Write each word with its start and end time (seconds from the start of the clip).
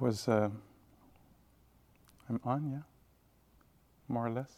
was. 0.00 0.28
Uh, 0.28 0.48
I'm 2.28 2.40
on, 2.44 2.70
yeah? 2.70 2.78
More 4.08 4.26
or 4.26 4.30
less? 4.30 4.52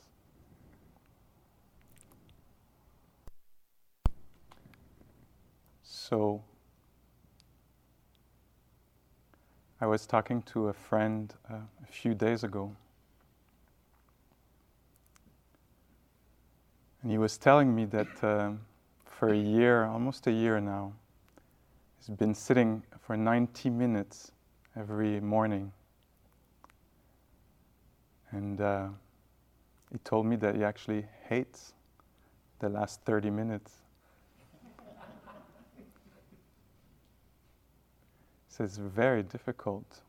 So, 5.83 6.43
I 9.81 9.87
was 9.87 10.07
talking 10.07 10.43
to 10.43 10.69
a 10.69 10.73
friend 10.73 11.33
uh, 11.51 11.55
a 11.83 11.87
few 11.91 12.15
days 12.15 12.45
ago, 12.45 12.77
and 17.03 17.11
he 17.11 17.19
was 17.19 17.39
telling 17.39 17.75
me 17.75 17.87
that 17.87 18.23
uh, 18.23 18.51
for 19.07 19.31
a 19.31 19.37
year, 19.37 19.87
almost 19.87 20.27
a 20.27 20.33
year 20.33 20.61
now, 20.61 20.93
he's 21.99 22.15
been 22.15 22.35
sitting 22.35 22.83
for 23.01 23.17
90 23.17 23.71
minutes 23.71 24.33
every 24.77 25.21
morning. 25.21 25.73
And 28.31 28.61
uh, 28.61 28.89
he 29.91 29.99
told 29.99 30.27
me 30.27 30.37
that 30.37 30.57
he 30.57 30.65
actually 30.65 31.07
hates 31.29 31.75
the 32.61 32.69
last 32.69 33.01
30 33.03 33.31
minutes. 33.31 33.73
he 35.77 35.83
says, 38.49 38.77
very 38.77 39.23
difficult, 39.23 40.01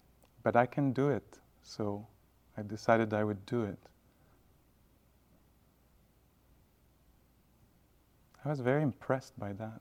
but 0.43 0.55
I 0.55 0.65
can 0.65 0.93
do 0.93 1.09
it. 1.09 1.39
So 1.63 2.05
I 2.57 2.61
decided 2.61 3.13
I 3.13 3.23
would 3.23 3.45
do 3.45 3.63
it. 3.63 3.79
I 8.45 8.49
was 8.49 8.59
very 8.59 8.83
impressed 8.83 9.37
by 9.39 9.53
that. 9.53 9.79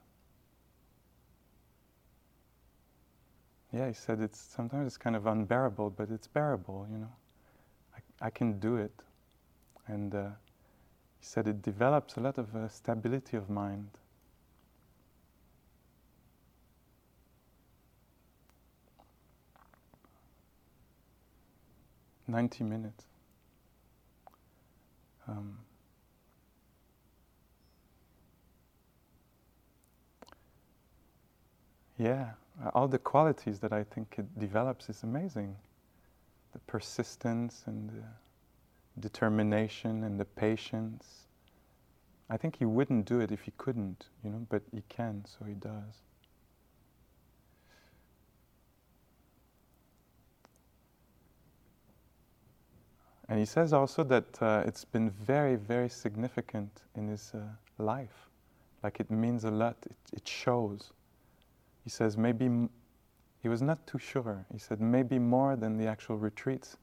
Yeah, 3.73 3.89
he 3.89 3.95
said 3.95 4.20
it's 4.20 4.39
sometimes 4.39 4.87
it's 4.87 4.98
kind 4.98 5.17
of 5.17 5.27
unbearable, 5.27 5.91
but 5.91 6.11
it's 6.11 6.27
bearable, 6.27 6.87
you 6.91 6.98
know. 6.98 7.12
I, 7.95 8.27
I 8.27 8.31
can 8.31 8.59
do 8.59 8.77
it. 8.77 8.92
And 9.87 10.14
uh, 10.14 10.29
he 11.19 11.27
said 11.27 11.48
it 11.48 11.62
develops 11.62 12.17
a 12.17 12.20
lot 12.20 12.39
of 12.39 12.55
uh, 12.55 12.69
stability 12.69 13.37
of 13.37 13.51
mind. 13.51 13.89
Ninety 22.27 22.64
minutes. 22.64 23.05
Um, 25.29 25.59
yeah, 31.98 32.33
all 32.75 32.89
the 32.89 32.98
qualities 32.98 33.58
that 33.61 33.72
I 33.72 33.84
think 33.84 34.17
it 34.19 34.39
develops 34.39 34.89
is 34.89 35.03
amazing. 35.03 35.56
The 36.52 36.58
persistence 36.61 37.64
and 37.67 37.90
the 37.90 39.01
determination 39.01 40.05
and 40.05 40.20
the 40.20 40.24
patience. 40.24 41.27
I 42.29 42.36
think 42.36 42.57
he 42.57 42.64
wouldn't 42.64 43.07
do 43.07 43.20
it 43.20 43.33
if 43.33 43.42
he 43.42 43.52
couldn't, 43.57 44.07
you 44.24 44.30
know, 44.30 44.46
but 44.48 44.63
he 44.73 44.83
can, 44.89 45.24
so 45.27 45.45
he 45.45 45.55
does. 45.55 46.02
And 53.29 53.39
he 53.39 53.46
says 53.46 53.73
also 53.73 54.05
that 54.05 54.42
uh, 54.42 54.63
it's 54.67 54.84
been 54.84 55.11
very, 55.11 55.57
very 55.57 55.89
significant 55.89 56.83
in 56.95 57.08
his 57.08 57.33
uh, 57.34 57.39
life. 57.79 58.29
Like 58.83 59.01
it 59.01 59.11
means 59.11 59.45
a 59.45 59.51
lot, 59.51 59.77
it, 59.86 59.96
it 60.13 60.29
shows. 60.29 60.92
He 61.85 61.91
says 61.91 62.17
maybe, 62.17 62.47
m- 62.47 62.70
he 63.41 63.48
was 63.48 63.63
not 63.63 63.87
too 63.87 63.98
sure. 63.98 64.47
He 64.53 64.59
said 64.59 64.81
maybe 64.81 65.19
more 65.19 65.57
than 65.57 65.77
the 65.77 65.87
actual 65.87 66.17
retreats 66.17 66.77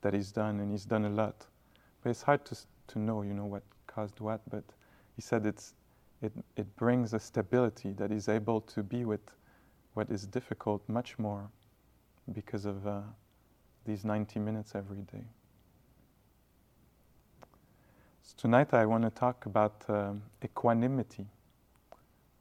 that 0.00 0.14
he's 0.14 0.32
done, 0.32 0.60
and 0.60 0.70
he's 0.70 0.84
done 0.84 1.04
a 1.04 1.10
lot. 1.10 1.46
But 2.02 2.10
it's 2.10 2.22
hard 2.22 2.44
to, 2.46 2.56
to 2.88 2.98
know, 2.98 3.22
you 3.22 3.34
know, 3.34 3.44
what 3.44 3.62
caused 3.86 4.20
what, 4.20 4.40
but 4.48 4.64
he 5.16 5.22
said 5.22 5.44
it's, 5.44 5.74
it, 6.22 6.32
it 6.56 6.76
brings 6.76 7.14
a 7.14 7.18
stability 7.18 7.92
that 7.94 8.10
he's 8.10 8.28
able 8.28 8.60
to 8.62 8.82
be 8.82 9.04
with 9.04 9.20
what 9.94 10.10
is 10.10 10.26
difficult 10.26 10.82
much 10.88 11.18
more 11.18 11.50
because 12.32 12.64
of 12.64 12.86
uh, 12.86 13.00
these 13.84 14.04
90 14.04 14.38
minutes 14.38 14.74
every 14.74 15.02
day. 15.02 15.24
So 18.22 18.34
tonight 18.36 18.74
I 18.74 18.86
want 18.86 19.04
to 19.04 19.10
talk 19.10 19.46
about 19.46 19.84
um, 19.88 20.22
equanimity. 20.44 21.26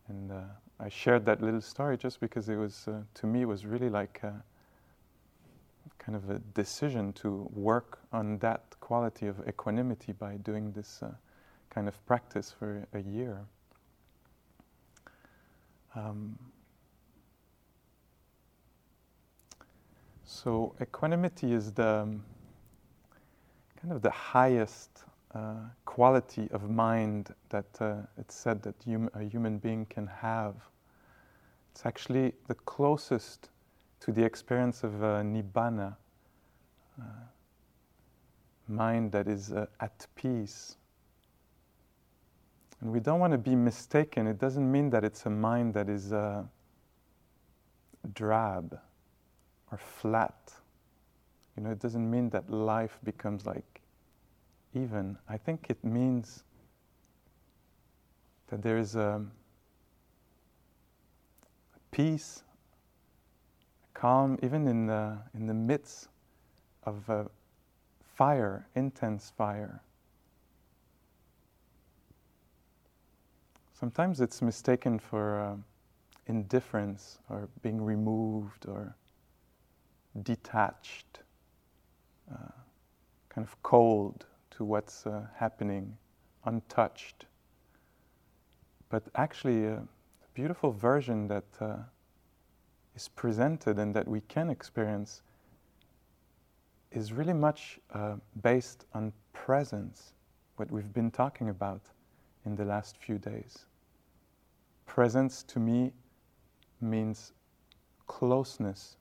And 0.10 0.32
uh, 0.32 0.42
I 0.80 0.90
shared 0.90 1.26
that 1.26 1.42
little 1.42 1.62
story 1.62 1.98
just 1.98 2.20
because 2.20 2.48
it 2.50 2.56
was, 2.56 2.88
uh, 2.88 3.02
to 3.16 3.28
me, 3.28 3.46
was 3.46 3.66
really 3.66 3.90
like 3.90 4.22
a, 4.24 4.44
kind 6.00 6.16
of 6.16 6.30
a 6.30 6.40
decision 6.54 7.12
to 7.14 7.50
work 7.54 8.00
on 8.14 8.38
that 8.40 8.64
quality 8.80 9.28
of 9.28 9.46
equanimity 9.48 10.14
by 10.14 10.38
doing 10.38 10.72
this 10.72 11.02
uh, 11.04 11.12
kind 11.70 11.88
of 11.88 12.06
practice 12.06 12.54
for 12.58 12.88
a 12.94 13.00
year. 13.00 13.46
Um, 15.96 16.38
so 20.24 20.76
equanimity 20.82 21.54
is 21.54 21.72
the 21.72 21.88
um, 21.88 22.24
kind 23.82 23.94
of 23.94 24.02
the 24.02 24.12
highest 24.12 25.04
uh, 25.34 25.56
quality 25.86 26.48
of 26.52 26.70
mind 26.70 27.34
that 27.50 27.66
uh, 27.80 27.96
it's 28.18 28.36
said 28.36 28.62
that 28.64 28.76
hum- 28.86 29.10
a 29.14 29.24
human 29.24 29.58
being 29.58 29.86
can 29.86 30.08
have. 30.08 30.56
It's 31.72 31.86
actually 31.86 32.34
the 32.48 32.56
closest 32.56 33.50
to 34.00 34.12
the 34.12 34.24
experience 34.24 34.84
of 34.84 35.04
uh, 35.04 35.22
nibbana, 35.22 35.96
uh, 37.00 37.04
mind 38.68 39.12
that 39.12 39.28
is 39.28 39.52
uh, 39.52 39.66
at 39.80 40.08
peace. 40.16 40.78
And 42.82 42.92
we 42.92 43.00
don't 43.00 43.20
want 43.20 43.34
to 43.34 43.38
be 43.38 43.56
mistaken. 43.56 44.28
It 44.28 44.40
doesn't 44.40 44.72
mean 44.72 44.90
that 44.92 45.04
it's 45.04 45.26
a 45.26 45.30
mind 45.30 45.74
that 45.74 45.90
is 45.90 46.14
uh, 46.14 46.44
drab 48.14 48.80
or 49.72 49.78
flat. 49.78 50.54
You 51.56 51.64
know, 51.64 51.72
it 51.72 51.80
doesn't 51.80 52.10
mean 52.10 52.30
that 52.30 52.50
life 52.50 53.00
becomes 53.04 53.46
like 53.46 53.77
even. 54.74 55.18
I 55.28 55.38
think 55.38 55.68
it 55.70 55.84
means 55.84 56.44
that 58.48 58.62
there 58.62 58.78
is 58.78 58.96
a 58.96 59.26
peace, 61.92 62.44
calm, 63.94 64.38
even 64.44 64.68
in 64.68 64.88
the, 64.88 65.18
in 65.34 65.48
the 65.48 65.54
midst 65.54 66.08
of 66.84 67.10
a 67.10 67.28
fire, 68.16 68.68
intense 68.76 69.32
fire. 69.36 69.82
Sometimes 73.74 74.22
it's 74.22 74.42
mistaken 74.42 74.98
for 74.98 75.40
uh, 75.40 75.56
indifference 76.28 77.20
or 77.30 77.48
being 77.62 77.82
removed 77.82 78.66
or 78.68 78.96
detached, 80.24 81.20
uh, 82.32 82.52
kind 83.30 83.48
of 83.48 83.62
cold 83.62 84.26
to 84.58 84.66
what's 84.66 85.06
uh, 85.06 85.22
happening, 85.36 85.96
untouched. 86.46 87.28
But 88.90 89.04
actually, 89.16 89.66
a 89.66 89.84
beautiful 90.34 90.72
version 90.72 91.28
that 91.28 91.46
uh, 91.62 91.76
is 92.96 93.08
presented 93.08 93.78
and 93.78 93.96
that 93.96 94.08
we 94.08 94.22
can 94.22 94.50
experience 94.50 95.22
is 96.92 97.14
really 97.14 97.34
much 97.34 97.80
uh, 97.94 98.16
based 98.42 98.86
on 98.96 99.14
presence, 99.34 100.14
what 100.56 100.72
we've 100.72 100.92
been 100.92 101.12
talking 101.12 101.50
about 101.50 101.82
in 102.46 102.56
the 102.56 102.66
last 102.66 102.98
few 102.98 103.20
days. 103.20 103.66
Presence 104.88 105.44
to 105.44 105.60
me 105.60 105.92
means 106.82 107.34
closeness, 108.08 108.98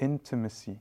intimacy. 0.00 0.80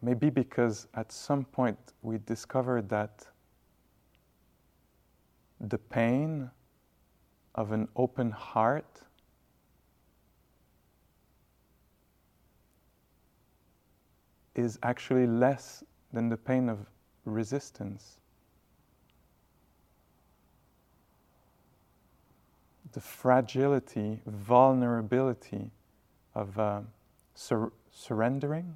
Maybe 0.00 0.30
because 0.30 0.86
at 0.94 1.10
some 1.10 1.44
point 1.44 1.78
we 2.02 2.18
discovered 2.18 2.88
that 2.88 3.26
the 5.60 5.78
pain 5.78 6.50
of 7.54 7.72
an 7.72 7.88
open 7.96 8.30
heart 8.30 9.02
is 14.54 14.78
actually 14.82 15.26
less 15.26 15.82
than 16.12 16.28
the 16.28 16.36
pain 16.36 16.68
of 16.68 16.78
resistance. 17.24 18.18
The 22.92 23.00
fragility, 23.00 24.20
vulnerability 24.26 25.70
of 26.34 26.58
uh, 26.58 26.80
sur- 27.34 27.72
surrendering, 27.90 28.74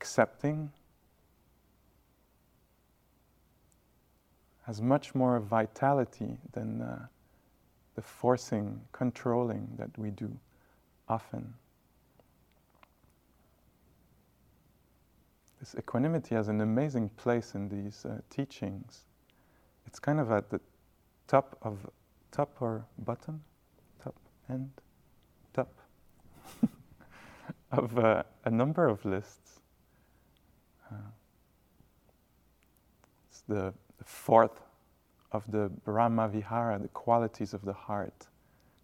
accepting, 0.00 0.72
has 4.62 4.80
much 4.80 5.14
more 5.14 5.38
vitality 5.40 6.38
than 6.52 6.80
uh, 6.80 7.06
the 7.96 8.02
forcing, 8.02 8.80
controlling 8.92 9.68
that 9.76 9.90
we 9.98 10.10
do 10.10 10.30
often. 11.06 11.52
This 15.58 15.74
equanimity 15.78 16.34
has 16.34 16.48
an 16.48 16.62
amazing 16.62 17.10
place 17.10 17.54
in 17.54 17.68
these 17.68 18.06
uh, 18.06 18.20
teachings. 18.30 19.00
It's 19.86 19.98
kind 19.98 20.18
of 20.18 20.30
at 20.30 20.48
the 20.48 20.60
top 21.26 21.58
of 21.60 21.90
top 22.30 22.56
or 22.60 22.86
bottom, 22.98 23.42
top 24.02 24.14
end, 24.48 24.70
top 25.52 25.74
of 27.72 27.98
uh, 27.98 28.22
a 28.46 28.50
number 28.50 28.88
of 28.88 29.04
lists. 29.04 29.60
Uh, 30.90 30.96
the 33.48 33.72
fourth 34.04 34.60
of 35.32 35.44
the 35.50 35.70
Brahma 35.84 36.28
Vihara, 36.28 36.78
the 36.78 36.88
qualities 36.88 37.54
of 37.54 37.64
the 37.64 37.72
heart, 37.72 38.26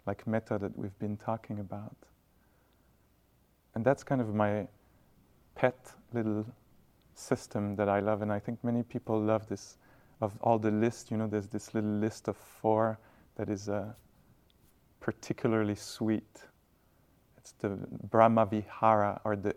like 0.05 0.25
metta 0.25 0.57
that 0.57 0.77
we've 0.77 0.97
been 0.99 1.17
talking 1.17 1.59
about. 1.59 1.95
And 3.75 3.83
that's 3.83 4.03
kind 4.03 4.21
of 4.21 4.33
my 4.33 4.67
pet 5.55 5.93
little 6.13 6.45
system 7.13 7.75
that 7.75 7.89
I 7.89 7.99
love, 7.99 8.21
and 8.21 8.31
I 8.31 8.39
think 8.39 8.63
many 8.63 8.83
people 8.83 9.19
love 9.19 9.47
this. 9.47 9.77
Of 10.19 10.33
all 10.41 10.57
the 10.57 10.71
list, 10.71 11.11
you 11.11 11.17
know, 11.17 11.27
there's 11.27 11.47
this 11.47 11.75
little 11.75 11.91
list 11.99 12.27
of 12.27 12.37
four 12.37 12.97
that 13.35 13.49
is 13.49 13.69
uh, 13.69 13.93
particularly 14.99 15.75
sweet. 15.75 16.41
It's 17.37 17.51
the 17.59 17.77
Brahma 18.09 18.47
Vihara 18.47 19.21
or 19.23 19.35
the 19.35 19.55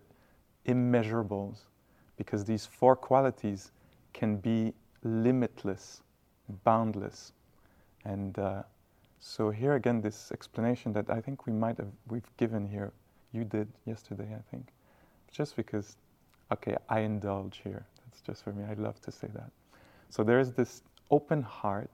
immeasurables, 0.66 1.60
because 2.18 2.44
these 2.44 2.66
four 2.66 2.94
qualities 2.94 3.72
can 4.12 4.36
be 4.36 4.74
limitless, 5.02 6.02
boundless. 6.64 7.32
And 8.04 8.38
uh, 8.38 8.62
so 9.18 9.50
here 9.50 9.74
again, 9.74 10.00
this 10.00 10.32
explanation 10.32 10.92
that 10.94 11.10
I 11.10 11.20
think 11.20 11.46
we 11.46 11.52
might 11.52 11.76
have 11.78 11.92
we've 12.08 12.36
given 12.36 12.68
here, 12.68 12.92
you 13.32 13.44
did 13.44 13.68
yesterday, 13.86 14.28
I 14.34 14.42
think, 14.50 14.68
just 15.30 15.56
because, 15.56 15.96
okay, 16.52 16.76
I 16.88 17.00
indulge 17.00 17.60
here. 17.62 17.86
That's 18.04 18.20
just 18.20 18.42
for 18.42 18.52
me. 18.52 18.64
I 18.64 18.74
love 18.74 19.00
to 19.02 19.12
say 19.12 19.28
that. 19.34 19.50
So 20.08 20.24
there 20.24 20.40
is 20.40 20.52
this 20.52 20.82
open 21.10 21.42
heart 21.42 21.90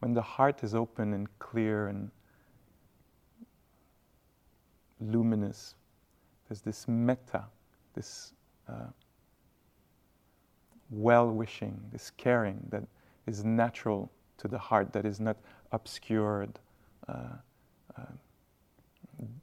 when 0.00 0.12
the 0.12 0.22
heart 0.22 0.62
is 0.62 0.74
open 0.74 1.12
and 1.14 1.26
clear 1.38 1.88
and 1.88 2.10
luminous, 5.00 5.74
there's 6.48 6.60
this 6.60 6.86
metta, 6.86 7.44
this 7.94 8.32
uh, 8.68 8.86
well 10.90 11.30
wishing, 11.30 11.80
this 11.92 12.10
caring 12.16 12.66
that 12.70 12.84
is 13.26 13.44
natural 13.44 14.10
to 14.38 14.48
the 14.48 14.58
heart, 14.58 14.92
that 14.92 15.04
is 15.04 15.20
not 15.20 15.36
obscured, 15.72 16.58
uh, 17.08 17.36
uh, 17.98 18.02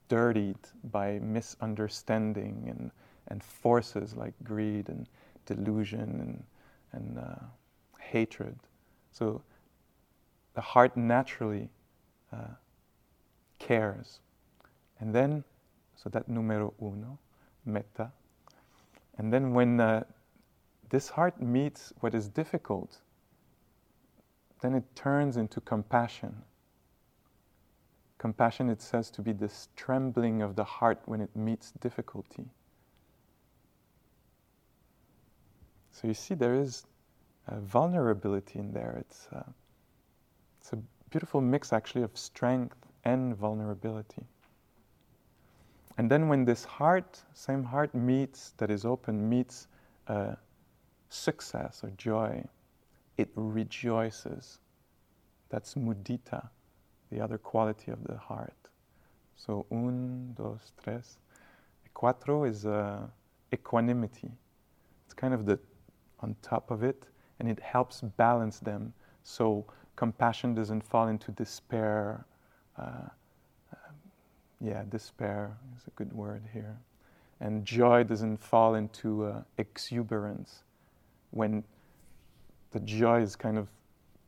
dirtied 0.07 0.57
by 0.91 1.19
misunderstanding 1.19 2.67
and, 2.69 2.91
and 3.27 3.43
forces 3.43 4.15
like 4.15 4.33
greed 4.43 4.89
and 4.89 5.07
delusion 5.45 6.01
and, 6.01 6.43
and 6.91 7.19
uh, 7.19 7.45
hatred. 7.99 8.57
So 9.11 9.41
the 10.53 10.61
heart 10.61 10.95
naturally 10.95 11.69
uh, 12.31 12.55
cares. 13.59 14.19
And 14.99 15.13
then, 15.13 15.43
so 15.95 16.09
that 16.09 16.29
numero 16.29 16.73
uno, 16.81 17.17
metta. 17.65 18.11
And 19.17 19.33
then 19.33 19.53
when 19.53 19.79
uh, 19.79 20.03
this 20.93 21.09
heart 21.09 21.41
meets 21.41 21.91
what 22.01 22.13
is 22.13 22.29
difficult, 22.29 22.99
then 24.61 24.75
it 24.75 24.83
turns 24.95 25.37
into 25.37 25.59
compassion. 25.59 26.43
Compassion, 28.19 28.69
it 28.69 28.79
says, 28.79 29.09
to 29.09 29.23
be 29.23 29.31
this 29.31 29.69
trembling 29.75 30.43
of 30.43 30.55
the 30.55 30.63
heart 30.63 31.01
when 31.05 31.19
it 31.19 31.35
meets 31.35 31.71
difficulty. 31.81 32.45
So 35.89 36.07
you 36.07 36.13
see, 36.13 36.35
there 36.35 36.53
is 36.53 36.85
vulnerability 37.51 38.59
in 38.59 38.71
there. 38.71 38.95
It's, 38.99 39.27
uh, 39.35 39.49
it's 40.61 40.73
a 40.73 40.77
beautiful 41.09 41.41
mix, 41.41 41.73
actually, 41.73 42.03
of 42.03 42.15
strength 42.15 42.77
and 43.03 43.35
vulnerability. 43.35 44.27
And 45.97 46.07
then 46.07 46.27
when 46.27 46.45
this 46.45 46.63
heart, 46.63 47.19
same 47.33 47.63
heart 47.63 47.95
meets, 47.95 48.53
that 48.57 48.69
is 48.69 48.85
open, 48.85 49.27
meets 49.27 49.67
uh, 50.07 50.35
success 51.13 51.83
or 51.83 51.91
joy, 51.91 52.43
it 53.17 53.29
rejoices. 53.35 54.59
That's 55.49 55.75
mudita, 55.75 56.49
the 57.11 57.21
other 57.21 57.37
quality 57.37 57.91
of 57.91 58.03
the 58.03 58.17
heart. 58.17 58.53
So 59.35 59.65
un, 59.71 60.33
dos, 60.35 60.71
tres. 60.81 61.17
Cuatro 61.95 62.49
is 62.49 62.65
uh, 62.65 63.01
equanimity. 63.53 64.31
It's 65.05 65.13
kind 65.13 65.33
of 65.33 65.45
the 65.45 65.59
on 66.21 66.35
top 66.41 66.71
of 66.71 66.83
it, 66.83 67.03
and 67.39 67.47
it 67.47 67.59
helps 67.59 68.01
balance 68.01 68.59
them. 68.59 68.93
So 69.23 69.65
compassion 69.95 70.55
doesn't 70.55 70.81
fall 70.81 71.07
into 71.07 71.31
despair. 71.31 72.25
Uh, 72.77 73.09
uh, 73.71 73.75
yeah, 74.59 74.83
despair 74.89 75.55
is 75.77 75.83
a 75.85 75.91
good 75.91 76.11
word 76.13 76.41
here. 76.51 76.77
And 77.39 77.63
joy 77.63 78.03
doesn't 78.05 78.37
fall 78.37 78.75
into 78.75 79.25
uh, 79.25 79.41
exuberance 79.57 80.62
when 81.33 81.63
the 82.71 82.79
joy 82.81 83.21
is 83.21 83.35
kind 83.35 83.57
of 83.57 83.67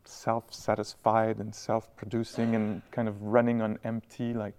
self 0.05 0.53
satisfied 0.53 1.37
and 1.37 1.53
self 1.53 1.95
producing 1.95 2.55
and 2.55 2.81
kind 2.91 3.07
of 3.07 3.21
running 3.21 3.61
on 3.61 3.79
empty, 3.83 4.33
like 4.33 4.55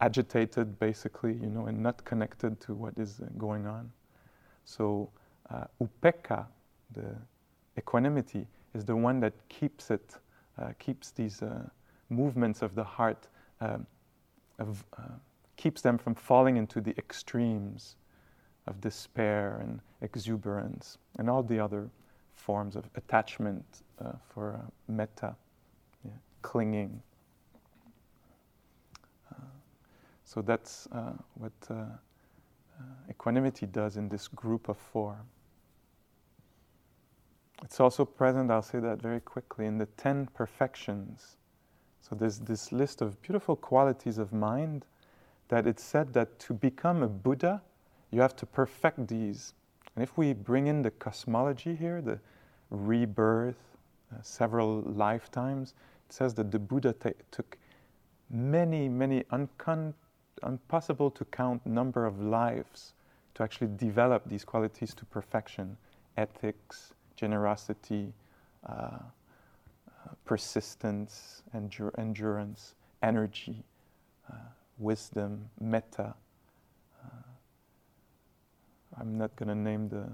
agitated 0.00 0.78
basically, 0.78 1.34
you 1.34 1.48
know, 1.48 1.66
and 1.66 1.80
not 1.80 2.04
connected 2.04 2.60
to 2.60 2.74
what 2.74 2.94
is 2.98 3.20
uh, 3.20 3.26
going 3.38 3.66
on. 3.66 3.90
So, 4.64 5.10
uh, 5.50 5.64
upekkha, 5.80 6.46
the 6.92 7.16
equanimity, 7.78 8.46
is 8.74 8.84
the 8.84 8.96
one 8.96 9.20
that 9.20 9.34
keeps 9.48 9.90
it, 9.90 10.16
uh, 10.58 10.72
keeps 10.78 11.10
these 11.10 11.42
uh, 11.42 11.68
movements 12.08 12.62
of 12.62 12.74
the 12.74 12.84
heart, 12.84 13.28
um, 13.60 13.86
of, 14.58 14.84
uh, 14.98 15.02
keeps 15.56 15.80
them 15.80 15.98
from 15.98 16.14
falling 16.14 16.56
into 16.56 16.80
the 16.80 16.96
extremes 16.98 17.96
of 18.66 18.80
despair 18.80 19.58
and 19.62 19.80
exuberance 20.00 20.98
and 21.18 21.28
all 21.28 21.42
the 21.42 21.58
other 21.58 21.90
forms 22.34 22.76
of 22.76 22.88
attachment 22.96 23.64
uh, 24.00 24.12
for 24.28 24.54
uh, 24.54 24.70
metta, 24.88 25.34
yeah, 26.04 26.10
clinging. 26.42 27.00
Uh, 29.30 29.36
so 30.24 30.42
that's 30.42 30.88
what 31.34 31.52
equanimity 33.08 33.66
does 33.66 33.96
in 33.96 34.08
this 34.08 34.28
group 34.28 34.68
of 34.68 34.76
four. 34.76 35.16
It's 37.62 37.80
also 37.80 38.04
present, 38.04 38.50
I'll 38.50 38.62
say 38.62 38.78
that 38.80 39.00
very 39.00 39.20
quickly, 39.20 39.66
in 39.66 39.78
the 39.78 39.86
10 39.86 40.28
perfections. 40.34 41.36
So 42.02 42.14
there's 42.14 42.38
this 42.40 42.72
list 42.72 43.00
of 43.00 43.20
beautiful 43.22 43.56
qualities 43.56 44.18
of 44.18 44.32
mind 44.32 44.84
that 45.48 45.66
it's 45.66 45.82
said 45.82 46.12
that 46.12 46.38
to 46.40 46.52
become 46.52 47.02
a 47.02 47.08
Buddha, 47.08 47.62
you 48.14 48.20
have 48.20 48.36
to 48.36 48.46
perfect 48.46 49.08
these. 49.08 49.54
And 49.94 50.02
if 50.02 50.16
we 50.16 50.32
bring 50.32 50.68
in 50.68 50.82
the 50.82 50.90
cosmology 50.92 51.74
here, 51.74 52.00
the 52.00 52.20
rebirth, 52.70 53.76
uh, 54.12 54.22
several 54.22 54.82
lifetimes, 54.82 55.74
it 56.08 56.12
says 56.12 56.34
that 56.34 56.52
the 56.52 56.58
Buddha 56.58 56.92
t- 56.92 57.10
took 57.32 57.58
many, 58.30 58.88
many 58.88 59.24
uncon- 59.32 59.94
impossible 60.46 61.10
to 61.10 61.24
count 61.26 61.66
number 61.66 62.06
of 62.06 62.20
lives 62.20 62.92
to 63.34 63.42
actually 63.42 63.70
develop 63.76 64.22
these 64.26 64.44
qualities 64.44 64.94
to 64.94 65.04
perfection 65.06 65.76
ethics, 66.16 66.94
generosity, 67.16 68.12
uh, 68.68 68.72
uh, 68.72 68.98
persistence, 70.24 71.42
endur- 71.54 71.96
endurance, 71.98 72.76
energy, 73.02 73.64
uh, 74.30 74.36
wisdom, 74.78 75.50
metta. 75.60 76.14
Uh, 78.94 79.00
I'm 79.00 79.18
not 79.18 79.34
going 79.36 79.48
to 79.48 79.54
name 79.54 79.88
the, 79.88 80.08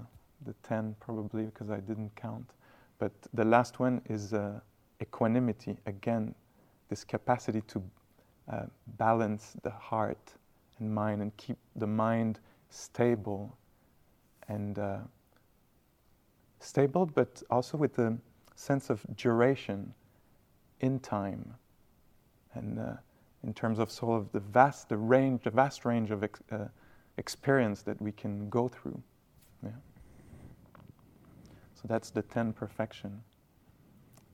the 0.45 0.53
10 0.63 0.95
probably 0.99 1.45
because 1.45 1.69
I 1.69 1.79
didn't 1.79 2.15
count. 2.15 2.51
But 2.99 3.11
the 3.33 3.45
last 3.45 3.79
one 3.79 4.01
is 4.09 4.33
uh, 4.33 4.59
equanimity. 5.01 5.77
Again, 5.85 6.35
this 6.89 7.03
capacity 7.03 7.61
to 7.61 7.83
uh, 8.51 8.63
balance 8.97 9.53
the 9.63 9.71
heart 9.71 10.33
and 10.79 10.93
mind 10.93 11.21
and 11.21 11.35
keep 11.37 11.57
the 11.75 11.87
mind 11.87 12.39
stable 12.69 13.57
and 14.47 14.77
stable, 16.61 17.05
but 17.05 17.41
also 17.49 17.77
with 17.77 17.97
a 17.99 18.17
sense 18.55 18.89
of 18.89 19.05
duration 19.15 19.93
in 20.79 20.99
time, 20.99 21.53
and 22.53 22.79
uh, 22.79 22.93
in 23.43 23.53
terms 23.53 23.79
of 23.79 23.91
sort 23.91 24.21
of 24.21 24.31
the 24.31 24.39
vast, 24.39 24.89
the 24.89 24.97
range, 24.97 25.43
the 25.43 25.51
vast 25.51 25.85
range 25.85 26.11
of 26.11 26.23
ex- 26.23 26.41
uh, 26.51 26.65
experience 27.17 27.81
that 27.83 28.01
we 28.01 28.11
can 28.11 28.49
go 28.49 28.67
through. 28.67 29.01
Yeah. 29.63 29.69
So 31.75 31.81
that's 31.87 32.09
the 32.09 32.21
ten 32.21 32.53
perfection. 32.53 33.21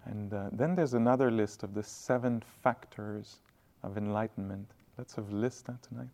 And 0.05 0.33
uh, 0.33 0.49
then 0.51 0.75
there's 0.75 0.93
another 0.93 1.29
list 1.31 1.63
of 1.63 1.73
the 1.73 1.83
seven 1.83 2.41
factors 2.63 3.37
of 3.83 3.97
enlightenment. 3.97 4.71
Let's 4.97 5.15
have 5.15 5.31
list 5.31 5.65
that 5.65 5.81
tonight. 5.83 6.09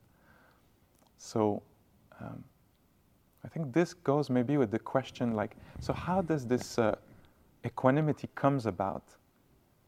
So 1.17 1.61
um, 2.19 2.43
I 3.45 3.47
think 3.47 3.73
this 3.73 3.93
goes 3.93 4.29
maybe 4.29 4.57
with 4.57 4.71
the 4.71 4.79
question 4.79 5.33
like, 5.33 5.55
so 5.79 5.93
how 5.93 6.21
does 6.21 6.45
this 6.45 6.79
uh, 6.79 6.95
equanimity 7.65 8.29
comes 8.35 8.65
about? 8.65 9.03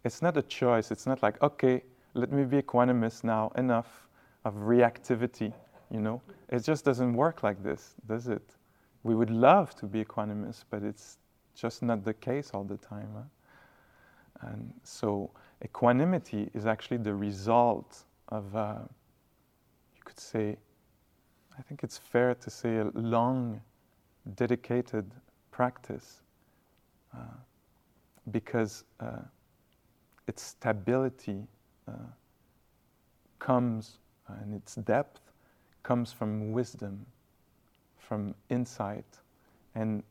It's 0.03 0.21
not 0.21 0.37
a 0.37 0.43
choice. 0.43 0.91
It's 0.91 1.07
not 1.07 1.23
like, 1.23 1.41
okay, 1.41 1.81
let 2.13 2.31
me 2.31 2.43
be 2.43 2.61
equanimous 2.61 3.23
now, 3.23 3.51
enough 3.57 4.07
of 4.45 4.53
reactivity, 4.53 5.51
you 5.91 5.99
know? 5.99 6.21
It 6.49 6.63
just 6.63 6.85
doesn't 6.85 7.13
work 7.13 7.43
like 7.43 7.63
this, 7.63 7.95
does 8.07 8.27
it? 8.27 8.55
We 9.03 9.15
would 9.15 9.29
love 9.29 9.75
to 9.75 9.85
be 9.85 10.03
equanimous, 10.03 10.63
but 10.69 10.83
it's 10.83 11.17
just 11.55 11.83
not 11.83 12.03
the 12.03 12.13
case 12.13 12.51
all 12.53 12.63
the 12.63 12.77
time. 12.77 13.09
Huh? 13.13 14.49
And 14.49 14.73
so 14.83 15.31
equanimity 15.63 16.49
is 16.53 16.65
actually 16.65 16.97
the 16.97 17.13
result 17.13 18.03
of, 18.29 18.55
uh, 18.55 18.79
you 19.95 20.01
could 20.03 20.19
say, 20.19 20.57
I 21.57 21.61
think 21.61 21.83
it's 21.83 21.97
fair 21.97 22.35
to 22.35 22.49
say 22.49 22.77
a 22.77 22.91
long, 22.93 23.61
dedicated 24.35 25.09
practice 25.51 26.21
uh, 27.13 27.19
because 28.31 28.83
uh, 28.99 29.19
its 30.27 30.41
stability 30.41 31.47
uh, 31.87 31.91
comes 33.39 33.99
uh, 34.27 34.33
and 34.41 34.55
its 34.55 34.75
depth 34.75 35.24
comes 35.85 36.11
from 36.11 36.51
wisdom, 36.51 37.05
from 37.99 38.33
insight. 38.49 39.05
And, 39.75 40.01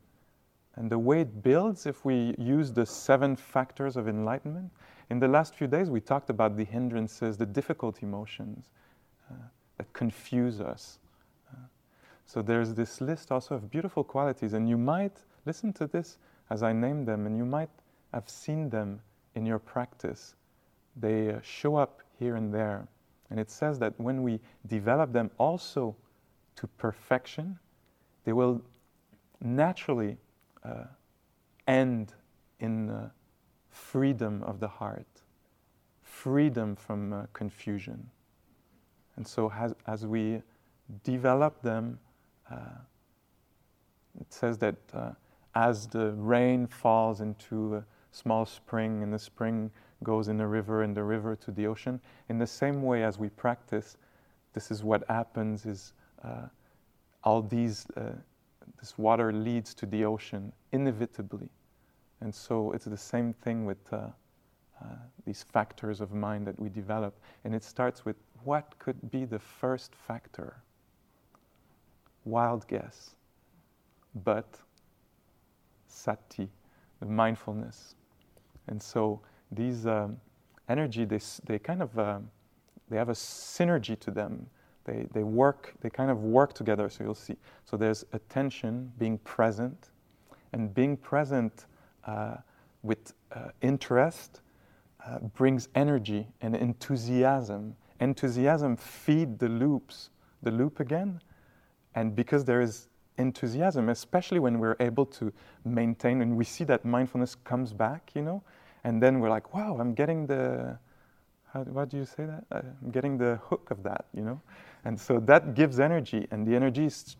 and 0.75 0.89
the 0.89 0.97
way 0.97 1.21
it 1.21 1.43
builds, 1.43 1.85
if 1.85 2.05
we 2.05 2.33
use 2.37 2.71
the 2.71 2.85
seven 2.85 3.35
factors 3.35 3.97
of 3.97 4.07
enlightenment, 4.07 4.71
in 5.09 5.19
the 5.19 5.27
last 5.27 5.53
few 5.53 5.67
days 5.67 5.89
we 5.89 5.99
talked 5.99 6.29
about 6.29 6.55
the 6.55 6.63
hindrances, 6.63 7.37
the 7.37 7.45
difficult 7.45 8.01
emotions 8.01 8.69
uh, 9.29 9.35
that 9.77 9.91
confuse 9.91 10.61
us. 10.61 10.99
Uh, 11.51 11.57
so 12.25 12.41
there's 12.41 12.73
this 12.73 13.01
list 13.01 13.31
also 13.31 13.55
of 13.55 13.69
beautiful 13.69 14.03
qualities, 14.03 14.53
and 14.53 14.69
you 14.69 14.77
might 14.77 15.17
listen 15.45 15.73
to 15.73 15.87
this 15.87 16.17
as 16.49 16.63
I 16.63 16.71
name 16.71 17.03
them, 17.03 17.25
and 17.25 17.37
you 17.37 17.45
might 17.45 17.69
have 18.13 18.29
seen 18.29 18.69
them 18.69 19.01
in 19.35 19.45
your 19.45 19.59
practice. 19.59 20.35
They 20.95 21.33
uh, 21.33 21.39
show 21.43 21.75
up 21.75 22.01
here 22.17 22.37
and 22.37 22.53
there. 22.53 22.87
And 23.29 23.39
it 23.39 23.49
says 23.49 23.79
that 23.79 23.93
when 23.99 24.23
we 24.23 24.39
develop 24.67 25.11
them 25.11 25.31
also 25.37 25.95
to 26.57 26.67
perfection, 26.67 27.57
they 28.23 28.33
will 28.33 28.61
naturally 29.41 30.17
uh, 30.63 30.85
end 31.67 32.13
in 32.59 32.89
uh, 32.89 33.09
freedom 33.69 34.43
of 34.43 34.59
the 34.59 34.67
heart, 34.67 35.07
freedom 36.01 36.75
from 36.75 37.13
uh, 37.13 37.25
confusion. 37.33 38.09
And 39.15 39.27
so, 39.27 39.51
as, 39.51 39.73
as 39.87 40.05
we 40.05 40.41
develop 41.03 41.61
them, 41.61 41.99
uh, 42.51 42.55
it 44.19 44.31
says 44.33 44.57
that 44.59 44.75
uh, 44.93 45.11
as 45.55 45.87
the 45.87 46.11
rain 46.13 46.67
falls 46.67 47.21
into 47.21 47.75
a 47.77 47.85
small 48.11 48.45
spring, 48.45 49.03
and 49.03 49.13
the 49.13 49.19
spring 49.19 49.71
goes 50.05 50.29
in 50.29 50.37
the 50.37 50.47
river 50.47 50.83
and 50.83 50.95
the 50.95 51.03
river 51.03 51.35
to 51.35 51.51
the 51.51 51.67
ocean. 51.67 51.99
In 52.29 52.37
the 52.37 52.47
same 52.47 52.81
way 52.81 53.03
as 53.03 53.19
we 53.19 53.29
practice, 53.29 53.97
this 54.53 54.71
is 54.71 54.83
what 54.83 55.03
happens 55.09 55.65
is 55.65 55.91
uh, 56.23 56.47
all 57.23 57.41
these, 57.41 57.87
uh, 57.97 58.13
this 58.79 58.97
water 58.97 59.33
leads 59.33 59.73
to 59.73 59.85
the 59.85 60.05
ocean 60.05 60.53
inevitably. 60.71 61.49
And 62.21 62.33
so 62.33 62.71
it's 62.71 62.85
the 62.85 62.97
same 62.97 63.33
thing 63.33 63.65
with 63.65 63.77
uh, 63.91 63.97
uh, 64.81 64.85
these 65.25 65.43
factors 65.43 65.99
of 65.99 66.13
mind 66.13 66.47
that 66.47 66.57
we 66.59 66.69
develop. 66.69 67.19
And 67.43 67.53
it 67.53 67.63
starts 67.63 68.05
with 68.05 68.15
what 68.43 68.77
could 68.79 69.11
be 69.11 69.25
the 69.25 69.39
first 69.39 69.93
factor? 69.95 70.55
Wild 72.23 72.67
guess. 72.67 73.15
But 74.23 74.59
sati, 75.87 76.49
the 76.99 77.05
mindfulness. 77.05 77.95
And 78.67 78.81
so 78.81 79.19
these 79.55 79.85
um, 79.85 80.17
energy, 80.69 81.05
they, 81.05 81.19
they 81.45 81.59
kind 81.59 81.81
of, 81.81 81.97
um, 81.97 82.29
they 82.89 82.97
have 82.97 83.09
a 83.09 83.13
synergy 83.13 83.99
to 83.99 84.11
them. 84.11 84.47
They, 84.83 85.07
they 85.13 85.23
work, 85.23 85.73
they 85.81 85.89
kind 85.89 86.11
of 86.11 86.23
work 86.23 86.53
together, 86.53 86.89
so 86.89 87.03
you'll 87.03 87.15
see. 87.15 87.35
So 87.65 87.75
there's 87.75 88.05
attention, 88.13 88.91
being 88.99 89.17
present, 89.19 89.89
and 90.53 90.73
being 90.73 90.95
present 90.95 91.65
uh, 92.05 92.37
with 92.83 93.13
uh, 93.33 93.49
interest 93.61 94.41
uh, 95.05 95.19
brings 95.19 95.69
energy 95.75 96.27
and 96.41 96.55
enthusiasm. 96.55 97.75
Enthusiasm 97.99 98.75
feed 98.75 99.39
the 99.39 99.49
loops, 99.49 100.11
the 100.43 100.51
loop 100.51 100.79
again, 100.79 101.19
and 101.95 102.15
because 102.15 102.45
there 102.45 102.61
is 102.61 102.87
enthusiasm, 103.17 103.89
especially 103.89 104.39
when 104.39 104.59
we're 104.59 104.75
able 104.79 105.05
to 105.05 105.31
maintain, 105.63 106.21
and 106.21 106.35
we 106.35 106.43
see 106.43 106.63
that 106.65 106.85
mindfulness 106.85 107.35
comes 107.35 107.73
back, 107.73 108.11
you 108.13 108.21
know, 108.21 108.43
and 108.85 109.01
then 109.01 109.19
we're 109.19 109.31
like, 109.31 109.53
wow, 109.53 109.77
I'm 109.79 109.95
getting 109.95 110.27
the, 110.27 110.77
how, 111.51 111.63
what 111.63 111.89
do 111.89 111.97
you 111.97 112.05
say 112.05 112.25
that? 112.25 112.45
Uh, 112.51 112.61
I'm 112.83 112.91
getting 112.91 113.17
the 113.17 113.39
hook 113.43 113.71
of 113.71 113.81
that, 113.81 114.05
you 114.13 114.21
know? 114.21 114.39
And 114.85 114.97
so 114.97 115.19
that 115.21 115.55
gives 115.55 115.79
energy, 115.79 116.27
and 116.29 116.47
the 116.47 116.55
energy 116.55 116.85
is 116.85 117.17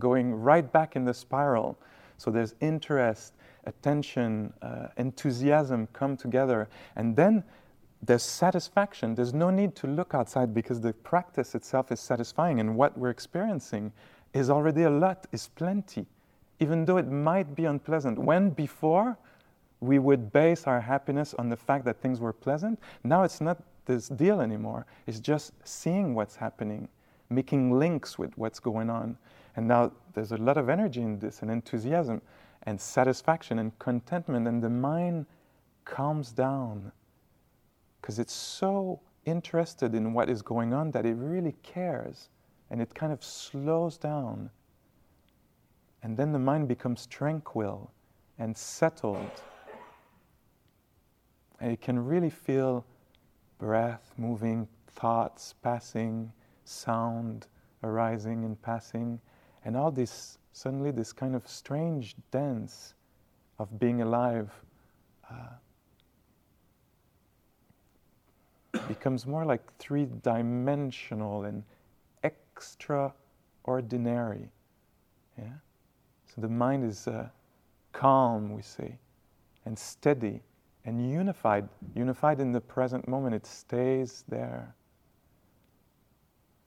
going 0.00 0.34
right 0.34 0.70
back 0.72 0.96
in 0.96 1.04
the 1.04 1.14
spiral. 1.14 1.78
So 2.18 2.32
there's 2.32 2.56
interest, 2.60 3.34
attention, 3.64 4.52
uh, 4.60 4.88
enthusiasm 4.96 5.86
come 5.92 6.16
together. 6.16 6.68
And 6.96 7.14
then 7.14 7.44
there's 8.02 8.24
satisfaction. 8.24 9.14
There's 9.14 9.34
no 9.34 9.50
need 9.50 9.76
to 9.76 9.86
look 9.86 10.14
outside 10.14 10.52
because 10.52 10.80
the 10.80 10.92
practice 10.92 11.54
itself 11.54 11.92
is 11.92 12.00
satisfying, 12.00 12.58
and 12.58 12.76
what 12.76 12.98
we're 12.98 13.10
experiencing 13.10 13.92
is 14.34 14.50
already 14.50 14.82
a 14.82 14.90
lot, 14.90 15.28
is 15.30 15.46
plenty, 15.54 16.06
even 16.58 16.84
though 16.86 16.96
it 16.96 17.06
might 17.08 17.54
be 17.54 17.66
unpleasant. 17.66 18.18
When 18.18 18.50
before, 18.50 19.16
we 19.82 19.98
would 19.98 20.32
base 20.32 20.68
our 20.68 20.80
happiness 20.80 21.34
on 21.34 21.48
the 21.48 21.56
fact 21.56 21.84
that 21.84 22.00
things 22.00 22.20
were 22.20 22.32
pleasant. 22.32 22.78
Now 23.02 23.24
it's 23.24 23.40
not 23.40 23.60
this 23.84 24.08
deal 24.08 24.40
anymore. 24.40 24.86
It's 25.08 25.18
just 25.18 25.52
seeing 25.64 26.14
what's 26.14 26.36
happening, 26.36 26.88
making 27.28 27.76
links 27.76 28.16
with 28.16 28.38
what's 28.38 28.60
going 28.60 28.88
on. 28.88 29.18
And 29.56 29.66
now 29.66 29.90
there's 30.14 30.30
a 30.30 30.36
lot 30.36 30.56
of 30.56 30.68
energy 30.68 31.02
in 31.02 31.18
this 31.18 31.42
and 31.42 31.50
enthusiasm 31.50 32.22
and 32.62 32.80
satisfaction 32.80 33.58
and 33.58 33.76
contentment, 33.80 34.46
and 34.46 34.62
the 34.62 34.70
mind 34.70 35.26
calms 35.84 36.30
down 36.30 36.92
because 38.00 38.20
it's 38.20 38.32
so 38.32 39.00
interested 39.24 39.96
in 39.96 40.14
what 40.14 40.30
is 40.30 40.42
going 40.42 40.72
on 40.72 40.92
that 40.92 41.04
it 41.04 41.14
really 41.14 41.56
cares 41.64 42.28
and 42.70 42.80
it 42.80 42.94
kind 42.94 43.12
of 43.12 43.22
slows 43.24 43.98
down. 43.98 44.48
And 46.04 46.16
then 46.16 46.32
the 46.32 46.38
mind 46.38 46.68
becomes 46.68 47.06
tranquil 47.06 47.90
and 48.38 48.56
settled 48.56 49.42
you 51.70 51.76
can 51.76 52.04
really 52.04 52.30
feel 52.30 52.84
breath 53.58 54.12
moving, 54.16 54.66
thoughts 54.88 55.54
passing, 55.62 56.32
sound 56.64 57.46
arising 57.82 58.44
and 58.44 58.60
passing, 58.62 59.20
and 59.64 59.76
all 59.76 59.90
this 59.90 60.38
suddenly 60.52 60.90
this 60.90 61.12
kind 61.12 61.34
of 61.34 61.46
strange 61.48 62.14
dance 62.30 62.94
of 63.58 63.78
being 63.78 64.02
alive 64.02 64.50
uh, 65.30 65.48
becomes 68.88 69.26
more 69.26 69.44
like 69.44 69.60
three 69.78 70.08
dimensional 70.22 71.44
and 71.44 71.62
extraordinary. 72.24 74.48
Yeah? 75.38 75.52
So 76.26 76.40
the 76.40 76.48
mind 76.48 76.84
is 76.84 77.06
uh, 77.06 77.28
calm, 77.92 78.52
we 78.52 78.62
say, 78.62 78.98
and 79.64 79.78
steady 79.78 80.42
and 80.84 81.10
unified, 81.10 81.68
unified 81.94 82.40
in 82.40 82.52
the 82.52 82.60
present 82.60 83.06
moment. 83.06 83.34
It 83.34 83.46
stays 83.46 84.24
there 84.28 84.74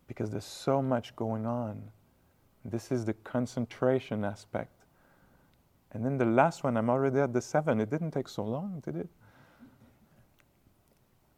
because 0.08 0.30
there's 0.30 0.46
so 0.46 0.82
much 0.82 1.16
going 1.16 1.46
on. 1.46 1.82
This 2.64 2.92
is 2.92 3.06
the 3.06 3.14
concentration 3.14 4.24
aspect. 4.24 4.72
And 5.92 6.04
then 6.06 6.18
the 6.18 6.26
last 6.26 6.64
one, 6.64 6.78
I'm 6.78 6.90
already 6.90 7.20
at 7.20 7.34
the 7.34 7.42
seven. 7.42 7.80
It 7.80 7.90
didn't 7.90 8.12
take 8.12 8.28
so 8.28 8.44
long, 8.44 8.82
did 8.84 8.96
it? 8.96 9.10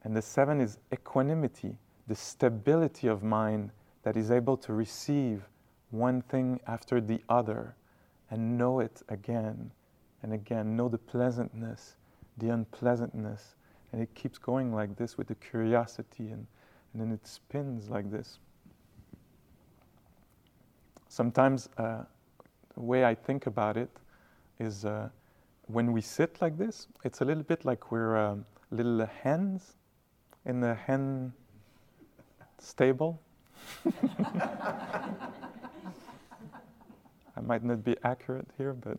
And 0.03 0.15
the 0.15 0.21
seven 0.21 0.61
is 0.61 0.77
equanimity, 0.93 1.77
the 2.07 2.15
stability 2.15 3.07
of 3.07 3.23
mind 3.23 3.71
that 4.03 4.15
is 4.15 4.31
able 4.31 4.57
to 4.57 4.73
receive 4.73 5.43
one 5.91 6.21
thing 6.21 6.59
after 6.65 7.01
the 7.01 7.21
other 7.29 7.75
and 8.29 8.57
know 8.57 8.79
it 8.79 9.01
again 9.09 9.71
and 10.23 10.33
again, 10.33 10.75
know 10.75 10.89
the 10.89 10.97
pleasantness 10.97 11.95
the 12.37 12.49
unpleasantness. 12.49 13.55
And 13.91 14.01
it 14.01 14.13
keeps 14.15 14.37
going 14.37 14.73
like 14.73 14.95
this 14.97 15.17
with 15.17 15.27
the 15.27 15.35
curiosity, 15.35 16.29
and, 16.29 16.45
and 16.93 17.01
then 17.01 17.11
it 17.11 17.25
spins 17.25 17.89
like 17.89 18.11
this. 18.11 18.39
Sometimes 21.07 21.69
uh, 21.77 22.03
the 22.75 22.81
way 22.81 23.05
I 23.05 23.15
think 23.15 23.47
about 23.47 23.77
it 23.77 23.89
is 24.59 24.85
uh, 24.85 25.09
when 25.67 25.91
we 25.93 26.01
sit 26.01 26.41
like 26.41 26.57
this, 26.57 26.87
it's 27.03 27.21
a 27.21 27.25
little 27.25 27.43
bit 27.43 27.65
like 27.65 27.91
we're 27.91 28.17
um, 28.17 28.45
little 28.71 29.05
hens 29.05 29.75
in 30.45 30.59
the 30.59 30.75
hen 30.75 31.33
stable. 32.59 33.21
I 37.37 37.41
might 37.41 37.63
not 37.63 37.83
be 37.83 37.95
accurate 38.03 38.47
here, 38.57 38.73
but. 38.73 38.97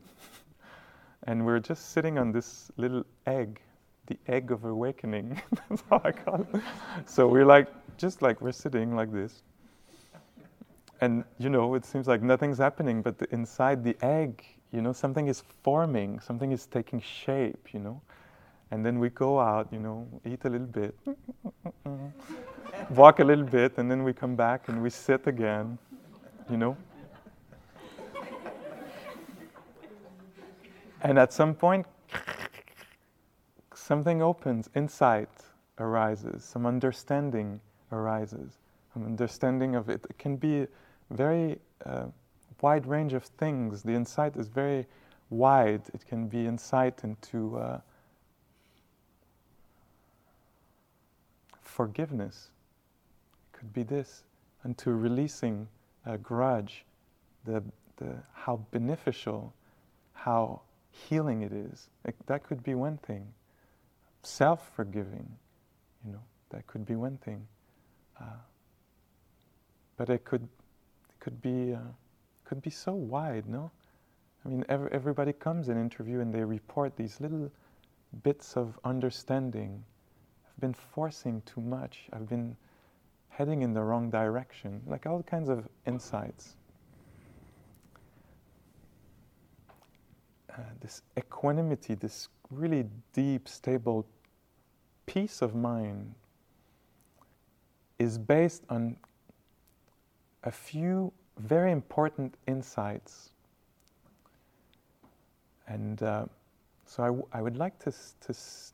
And 1.24 1.44
we're 1.44 1.60
just 1.60 1.90
sitting 1.90 2.18
on 2.18 2.32
this 2.32 2.70
little 2.76 3.04
egg, 3.26 3.60
the 4.06 4.16
egg 4.28 4.50
of 4.50 4.64
awakening. 4.64 5.40
That's 5.68 5.82
how 5.90 6.00
I 6.04 6.12
call 6.12 6.46
it. 6.52 6.62
So 7.06 7.26
we're 7.26 7.44
like, 7.44 7.68
just 7.96 8.22
like 8.22 8.40
we're 8.40 8.52
sitting 8.52 8.94
like 8.94 9.12
this. 9.12 9.42
And, 11.00 11.24
you 11.38 11.48
know, 11.48 11.74
it 11.74 11.84
seems 11.84 12.08
like 12.08 12.22
nothing's 12.22 12.58
happening, 12.58 13.02
but 13.02 13.18
the, 13.18 13.32
inside 13.32 13.84
the 13.84 13.96
egg, 14.02 14.44
you 14.72 14.82
know, 14.82 14.92
something 14.92 15.28
is 15.28 15.42
forming, 15.62 16.18
something 16.20 16.50
is 16.52 16.66
taking 16.66 17.00
shape, 17.00 17.68
you 17.72 17.80
know. 17.80 18.00
And 18.70 18.84
then 18.84 18.98
we 18.98 19.08
go 19.08 19.40
out, 19.40 19.68
you 19.72 19.78
know, 19.78 20.06
eat 20.26 20.44
a 20.44 20.50
little 20.50 20.66
bit, 20.66 20.94
walk 22.90 23.20
a 23.20 23.24
little 23.24 23.44
bit, 23.44 23.78
and 23.78 23.90
then 23.90 24.02
we 24.04 24.12
come 24.12 24.36
back 24.36 24.68
and 24.68 24.82
we 24.82 24.90
sit 24.90 25.26
again, 25.26 25.78
you 26.50 26.56
know. 26.56 26.76
And 31.02 31.18
at 31.18 31.32
some 31.32 31.54
point, 31.54 31.86
something 33.74 34.20
opens, 34.20 34.68
insight 34.74 35.30
arises, 35.78 36.44
some 36.44 36.66
understanding 36.66 37.60
arises, 37.92 38.58
an 38.94 39.04
understanding 39.04 39.76
of 39.76 39.88
it. 39.88 40.04
It 40.10 40.18
can 40.18 40.36
be 40.36 40.66
very 41.10 41.58
uh, 41.86 42.06
wide 42.60 42.86
range 42.86 43.12
of 43.12 43.24
things. 43.24 43.82
The 43.82 43.92
insight 43.92 44.36
is 44.36 44.48
very 44.48 44.86
wide. 45.30 45.82
It 45.94 46.04
can 46.06 46.26
be 46.26 46.46
insight 46.46 47.04
into 47.04 47.56
uh, 47.58 47.80
forgiveness. 51.62 52.50
It 53.52 53.58
could 53.58 53.72
be 53.72 53.84
this, 53.84 54.24
into 54.64 54.90
releasing 54.90 55.68
a 56.04 56.18
grudge, 56.18 56.84
the, 57.44 57.62
the, 57.98 58.16
how 58.32 58.56
beneficial, 58.72 59.54
how 60.12 60.62
healing 60.90 61.42
it 61.42 61.52
is. 61.52 61.88
That 62.26 62.44
could 62.44 62.62
be 62.62 62.74
one 62.74 62.98
thing. 62.98 63.26
Self 64.22 64.70
forgiving, 64.74 65.28
you 66.04 66.12
know, 66.12 66.22
that 66.50 66.66
could 66.66 66.84
be 66.84 66.96
one 66.96 67.18
thing. 67.18 67.46
Uh, 68.20 68.24
but 69.96 70.10
it 70.10 70.24
could, 70.24 70.42
it 70.42 71.20
could 71.20 71.40
be, 71.40 71.74
uh, 71.74 71.78
could 72.44 72.62
be 72.62 72.70
so 72.70 72.94
wide, 72.94 73.48
no? 73.48 73.70
I 74.44 74.48
mean, 74.48 74.64
every, 74.68 74.90
everybody 74.92 75.32
comes 75.32 75.68
in 75.68 75.80
interview 75.80 76.20
and 76.20 76.32
they 76.32 76.42
report 76.42 76.96
these 76.96 77.20
little 77.20 77.50
bits 78.22 78.56
of 78.56 78.78
understanding. 78.84 79.84
I've 80.46 80.60
been 80.60 80.74
forcing 80.74 81.42
too 81.42 81.60
much. 81.60 82.08
I've 82.12 82.28
been 82.28 82.56
heading 83.28 83.62
in 83.62 83.72
the 83.72 83.82
wrong 83.82 84.10
direction. 84.10 84.80
Like 84.86 85.06
all 85.06 85.22
kinds 85.22 85.48
of 85.48 85.68
insights. 85.86 86.56
Uh, 90.58 90.62
this 90.80 91.02
equanimity, 91.16 91.94
this 91.94 92.28
really 92.50 92.84
deep, 93.12 93.48
stable 93.48 94.04
peace 95.06 95.40
of 95.40 95.54
mind 95.54 96.14
is 98.00 98.18
based 98.18 98.64
on 98.68 98.96
a 100.42 100.50
few 100.50 101.12
very 101.38 101.70
important 101.70 102.34
insights. 102.48 103.30
And 105.68 106.02
uh, 106.02 106.26
so 106.86 107.02
I, 107.04 107.06
w- 107.06 107.26
I 107.32 107.40
would 107.40 107.56
like 107.56 107.78
to, 107.80 107.90
s- 107.90 108.16
to 108.22 108.30
s- 108.30 108.72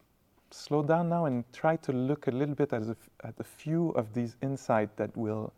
slow 0.51 0.83
down 0.83 1.11
now 1.11 1.27
and 1.27 1.45
try 1.53 1.77
to 1.77 1.93
look 1.93 2.29
a 2.29 2.31
little 2.31 2.55
bit 2.55 2.73
at 2.73 2.83
a, 2.83 2.91
f- 2.91 3.11
at 3.25 3.35
a 3.39 3.45
few 3.45 3.91
of 3.91 4.15
these 4.15 4.37
insights 4.41 4.93
that 4.97 5.15
will 5.17 5.53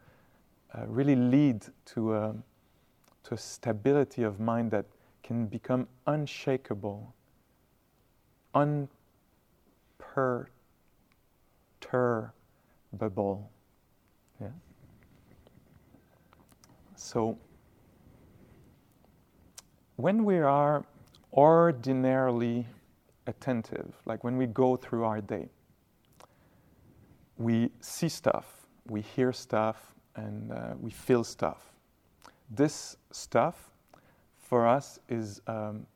uh, 0.74 0.86
really 0.88 1.14
lead 1.14 1.64
to 1.94 2.14
a, 2.14 2.34
to 3.24 3.34
a 3.34 3.38
stability 3.38 4.24
of 4.24 4.40
mind 4.40 4.72
that 4.72 4.86
can 5.26 5.46
become 5.46 5.88
unshakable, 6.06 7.12
unperturbable. 8.54 8.88
Yeah? 14.40 14.48
So, 16.94 17.36
when 19.96 20.24
we 20.24 20.38
are 20.38 20.84
ordinarily 21.32 22.66
attentive, 23.26 23.92
like 24.04 24.22
when 24.22 24.36
we 24.36 24.46
go 24.46 24.76
through 24.76 25.02
our 25.04 25.20
day, 25.20 25.48
we 27.36 27.70
see 27.80 28.08
stuff, 28.08 28.66
we 28.86 29.00
hear 29.00 29.32
stuff, 29.32 29.92
and 30.14 30.52
uh, 30.52 30.74
we 30.80 30.90
feel 30.92 31.24
stuff. 31.24 31.72
This 32.48 32.96
stuff 33.10 33.72
for 34.46 34.66
us 34.66 34.98
is 35.08 35.40
um, 35.46 35.86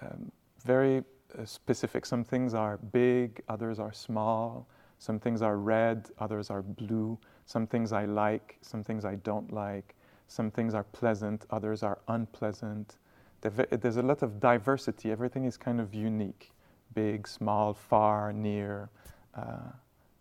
um, 0.00 0.32
very 0.64 0.98
uh, 1.38 1.44
specific. 1.44 2.04
Some 2.04 2.24
things 2.24 2.54
are 2.54 2.78
big, 2.92 3.40
others 3.48 3.78
are 3.78 3.92
small. 3.92 4.68
Some 4.98 5.20
things 5.20 5.42
are 5.42 5.56
red, 5.56 6.10
others 6.18 6.50
are 6.50 6.62
blue. 6.62 7.18
Some 7.46 7.66
things 7.66 7.92
I 7.92 8.04
like, 8.04 8.58
some 8.62 8.82
things 8.82 9.04
I 9.04 9.14
don't 9.16 9.52
like. 9.52 9.94
Some 10.26 10.50
things 10.50 10.74
are 10.74 10.84
pleasant, 10.84 11.46
others 11.50 11.82
are 11.82 11.98
unpleasant. 12.08 12.96
There's 13.40 13.96
a 13.96 14.02
lot 14.02 14.22
of 14.22 14.40
diversity. 14.40 15.12
Everything 15.12 15.44
is 15.44 15.56
kind 15.56 15.80
of 15.80 15.94
unique 15.94 16.50
big, 16.94 17.28
small, 17.28 17.72
far, 17.74 18.32
near, 18.32 18.90
uh, 19.34 19.70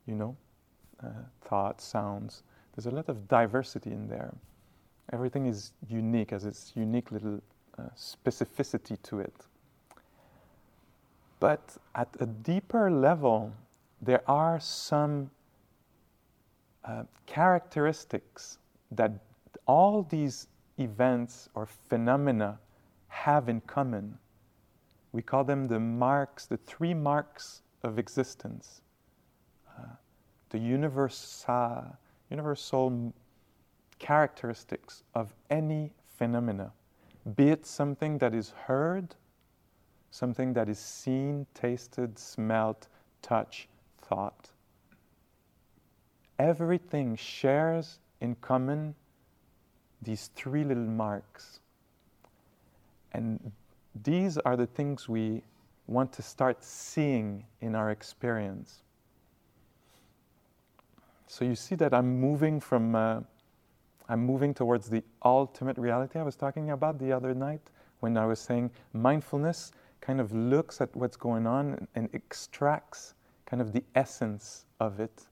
you 0.05 0.15
know, 0.15 0.35
uh, 1.03 1.07
thoughts, 1.41 1.83
sounds. 1.83 2.43
There's 2.75 2.85
a 2.85 2.91
lot 2.91 3.09
of 3.09 3.27
diversity 3.27 3.91
in 3.91 4.07
there. 4.07 4.33
Everything 5.13 5.45
is 5.45 5.71
unique, 5.87 6.33
as 6.33 6.45
its 6.45 6.73
unique 6.75 7.11
little 7.11 7.41
uh, 7.77 7.83
specificity 7.95 9.01
to 9.03 9.19
it. 9.19 9.33
But 11.39 11.77
at 11.95 12.09
a 12.19 12.25
deeper 12.25 12.91
level, 12.91 13.53
there 14.01 14.23
are 14.29 14.59
some 14.59 15.29
uh, 16.83 17.03
characteristics 17.25 18.57
that 18.91 19.11
all 19.65 20.03
these 20.03 20.47
events 20.77 21.49
or 21.53 21.67
phenomena 21.89 22.59
have 23.07 23.49
in 23.49 23.61
common. 23.61 24.17
We 25.11 25.21
call 25.21 25.43
them 25.43 25.67
the 25.67 25.79
marks, 25.79 26.45
the 26.45 26.57
three 26.57 26.93
marks 26.93 27.61
of 27.83 27.99
existence. 27.99 28.81
Uh, 29.77 29.83
the 30.49 30.59
universal, 30.59 31.97
universal 32.29 33.13
characteristics 33.99 35.03
of 35.13 35.33
any 35.49 35.91
phenomena, 36.17 36.71
be 37.35 37.49
it 37.49 37.65
something 37.65 38.17
that 38.19 38.33
is 38.33 38.51
heard, 38.51 39.15
something 40.11 40.53
that 40.53 40.69
is 40.69 40.79
seen, 40.79 41.45
tasted, 41.53 42.17
smelt, 42.17 42.87
touched, 43.21 43.67
thought. 44.01 44.51
Everything 46.39 47.15
shares 47.15 47.99
in 48.21 48.35
common 48.35 48.95
these 50.01 50.29
three 50.35 50.63
little 50.63 50.83
marks. 50.83 51.59
And 53.13 53.51
these 54.03 54.37
are 54.37 54.55
the 54.55 54.67
things 54.67 55.09
we 55.09 55.41
want 55.87 56.11
to 56.13 56.21
start 56.21 56.63
seeing 56.63 57.45
in 57.61 57.75
our 57.75 57.89
experience. 57.89 58.83
So 61.27 61.45
you 61.45 61.55
see 61.55 61.75
that 61.75 61.93
I'm 61.93 62.19
moving 62.19 62.59
from, 62.59 62.95
uh, 62.95 63.21
I'm 64.09 64.25
moving 64.25 64.53
towards 64.53 64.89
the 64.89 65.03
ultimate 65.23 65.77
reality 65.77 66.19
I 66.19 66.23
was 66.23 66.35
talking 66.35 66.71
about 66.71 66.99
the 66.99 67.11
other 67.11 67.33
night 67.33 67.61
when 67.99 68.17
I 68.17 68.25
was 68.25 68.39
saying 68.39 68.71
mindfulness 68.93 69.71
kind 70.01 70.21
of 70.21 70.33
looks 70.33 70.79
at 70.81 70.95
what's 70.95 71.17
going 71.17 71.47
on 71.47 71.87
and, 71.95 72.09
extracts 72.13 73.15
kind 73.45 73.61
of 73.61 73.73
the 73.73 73.83
essence 73.95 74.65
of 74.79 74.99
it. 74.99 75.27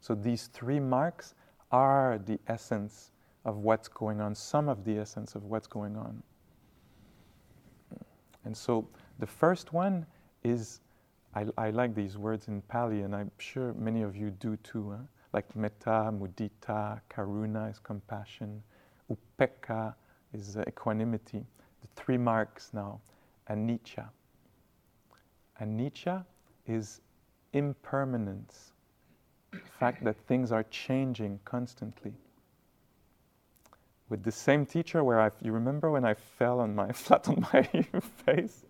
So 0.00 0.14
these 0.14 0.46
three 0.48 0.80
marks 0.80 1.34
are 1.70 2.20
the 2.24 2.38
essence 2.48 3.12
of 3.44 3.58
what's 3.58 3.88
going 3.88 4.20
on, 4.20 4.34
some 4.34 4.68
of 4.68 4.84
the 4.84 4.98
essence 4.98 5.34
of 5.34 5.44
what's 5.44 5.66
going 5.66 5.96
on. 5.96 6.22
And 8.44 8.56
so 8.56 8.88
the 9.18 9.26
first 9.26 9.72
one 9.72 10.06
is, 10.42 10.80
I, 11.34 11.46
I 11.58 11.70
like 11.70 11.94
these 11.94 12.16
words 12.16 12.48
in 12.48 12.62
Pali, 12.62 13.02
and 13.02 13.14
I'm 13.14 13.30
sure 13.38 13.74
many 13.74 14.02
of 14.02 14.16
you 14.16 14.30
do 14.30 14.56
too. 14.58 14.90
Huh? 14.90 15.04
Like 15.32 15.54
metta, 15.54 16.12
mudita, 16.12 17.00
karuna 17.08 17.70
is 17.70 17.78
compassion, 17.78 18.62
upekkha 19.10 19.94
is 20.32 20.56
equanimity. 20.56 21.44
The 21.82 21.88
three 21.96 22.18
marks 22.18 22.70
now, 22.72 23.00
anicca. 23.48 24.08
Anicca 25.60 26.24
is 26.66 27.00
impermanence, 27.52 28.72
the 29.52 29.58
fact 29.78 30.04
that 30.04 30.16
things 30.26 30.52
are 30.52 30.64
changing 30.64 31.38
constantly 31.44 32.14
with 34.10 34.24
the 34.24 34.32
same 34.32 34.66
teacher 34.66 35.02
where 35.02 35.20
I, 35.20 35.30
you 35.40 35.52
remember 35.52 35.90
when 35.90 36.04
I 36.04 36.14
fell 36.14 36.60
on 36.60 36.74
my, 36.74 36.92
flat 36.92 37.28
on 37.28 37.46
my 37.52 37.62
face? 38.26 38.66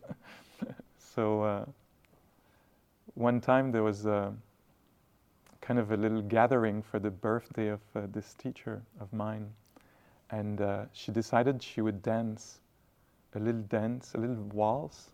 so 1.14 1.42
uh, 1.42 1.64
one 3.14 3.40
time 3.40 3.72
there 3.72 3.82
was 3.82 4.06
a, 4.06 4.32
kind 5.70 5.78
of 5.78 5.92
a 5.92 5.96
little 5.96 6.22
gathering 6.22 6.82
for 6.82 6.98
the 6.98 7.12
birthday 7.12 7.68
of 7.68 7.78
uh, 7.94 8.00
this 8.10 8.34
teacher 8.34 8.82
of 8.98 9.12
mine, 9.12 9.46
and 10.32 10.60
uh, 10.60 10.82
she 10.92 11.12
decided 11.12 11.62
she 11.62 11.80
would 11.80 12.02
dance 12.02 12.58
a 13.36 13.38
little 13.38 13.60
dance, 13.60 14.14
a 14.16 14.18
little 14.18 14.42
waltz, 14.52 15.10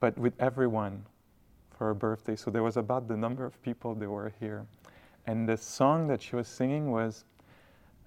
but 0.00 0.18
with 0.18 0.34
everyone 0.38 1.02
for 1.70 1.86
her 1.86 1.94
birthday. 1.94 2.36
So 2.36 2.50
there 2.50 2.62
was 2.62 2.76
about 2.76 3.08
the 3.08 3.16
number 3.16 3.46
of 3.46 3.62
people 3.62 3.94
that 3.94 4.06
were 4.06 4.34
here. 4.38 4.66
And 5.26 5.48
the 5.48 5.56
song 5.56 6.08
that 6.08 6.20
she 6.20 6.36
was 6.36 6.46
singing 6.46 6.92
was 6.92 7.24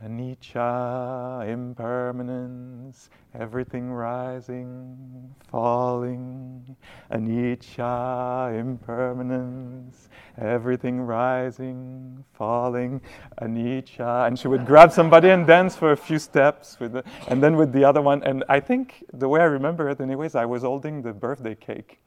Anicca, 0.03 1.47
impermanence, 1.47 3.09
everything 3.33 3.91
rising, 3.91 5.33
falling. 5.49 6.75
Anicca, 7.11 8.59
impermanence, 8.59 10.09
everything 10.37 11.01
rising, 11.01 12.23
falling. 12.33 13.01
Anicca. 13.41 14.27
And 14.27 14.37
she 14.37 14.49
would 14.49 14.65
grab 14.65 14.91
somebody 14.91 15.29
and 15.29 15.47
dance 15.47 15.75
for 15.77 15.93
a 15.93 15.97
few 15.97 16.19
steps, 16.19 16.77
with 16.79 16.91
the, 16.91 17.03
and 17.29 17.41
then 17.41 17.55
with 17.55 17.71
the 17.71 17.85
other 17.85 18.01
one. 18.01 18.21
And 18.23 18.43
I 18.49 18.59
think 18.59 19.05
the 19.13 19.29
way 19.29 19.39
I 19.39 19.45
remember 19.45 19.89
it, 19.89 20.01
anyways, 20.01 20.35
I 20.35 20.45
was 20.45 20.63
holding 20.63 21.01
the 21.01 21.13
birthday 21.13 21.55
cake. 21.55 21.99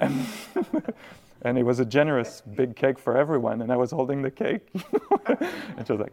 And, 0.00 0.26
and 1.42 1.56
it 1.56 1.62
was 1.62 1.78
a 1.78 1.84
generous 1.84 2.42
big 2.56 2.74
cake 2.74 2.98
for 2.98 3.16
everyone, 3.16 3.62
and 3.62 3.72
I 3.72 3.76
was 3.76 3.92
holding 3.92 4.22
the 4.22 4.30
cake. 4.30 4.68
and 5.26 5.86
she 5.86 5.92
was 5.92 6.00
like, 6.00 6.12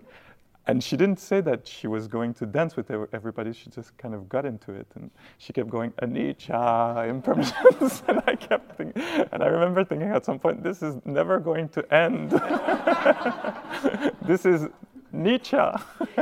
and 0.69 0.83
she 0.83 0.95
didn't 0.95 1.19
say 1.19 1.41
that 1.41 1.67
she 1.67 1.87
was 1.87 2.07
going 2.07 2.31
to 2.35 2.45
dance 2.45 2.75
with 2.75 2.91
everybody. 3.11 3.53
She 3.53 3.71
just 3.71 3.97
kind 3.97 4.13
of 4.13 4.29
got 4.29 4.45
into 4.45 4.71
it, 4.71 4.85
and 4.93 5.09
she 5.39 5.51
kept 5.51 5.67
going 5.67 5.89
Anicca 5.93 7.09
impermanence, 7.09 8.03
and 8.07 8.21
I 8.27 8.35
kept 8.35 8.77
thinking, 8.77 9.01
and 9.31 9.41
I 9.41 9.47
remember 9.47 9.83
thinking 9.83 10.09
at 10.09 10.25
some 10.25 10.37
point, 10.37 10.61
this 10.61 10.83
is 10.83 10.97
never 11.05 11.39
going 11.39 11.69
to 11.69 11.91
end. 11.91 12.29
this 14.21 14.45
is 14.45 14.67
Nietzsche. 15.11 15.57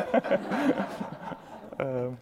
um, 1.79 2.17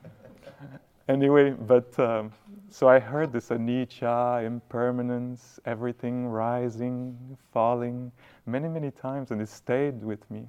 anyway, 1.07 1.51
but 1.51 1.99
um, 1.99 2.31
so 2.71 2.89
I 2.89 2.97
heard 2.97 3.31
this 3.31 3.49
anicca, 3.49 4.43
impermanence, 4.43 5.59
everything 5.65 6.25
rising, 6.25 7.38
falling, 7.53 8.11
many, 8.47 8.67
many 8.67 8.89
times, 8.89 9.29
and 9.29 9.39
it 9.43 9.49
stayed 9.49 10.03
with 10.03 10.27
me. 10.31 10.47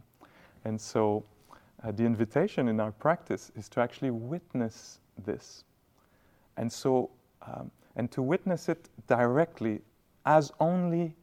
And 0.64 0.80
so 0.80 1.22
uh, 1.82 1.92
the 1.92 2.04
invitation 2.04 2.68
in 2.68 2.80
our 2.80 2.92
practice 2.92 3.52
is 3.56 3.68
to 3.70 3.80
actually 3.80 4.10
witness 4.10 5.00
this. 5.24 5.64
And 6.56 6.72
so, 6.72 7.10
um, 7.42 7.70
and 7.96 8.10
to 8.12 8.22
witness 8.22 8.68
it 8.68 8.88
directly 9.06 9.80
as 10.24 10.52
only 10.60 11.14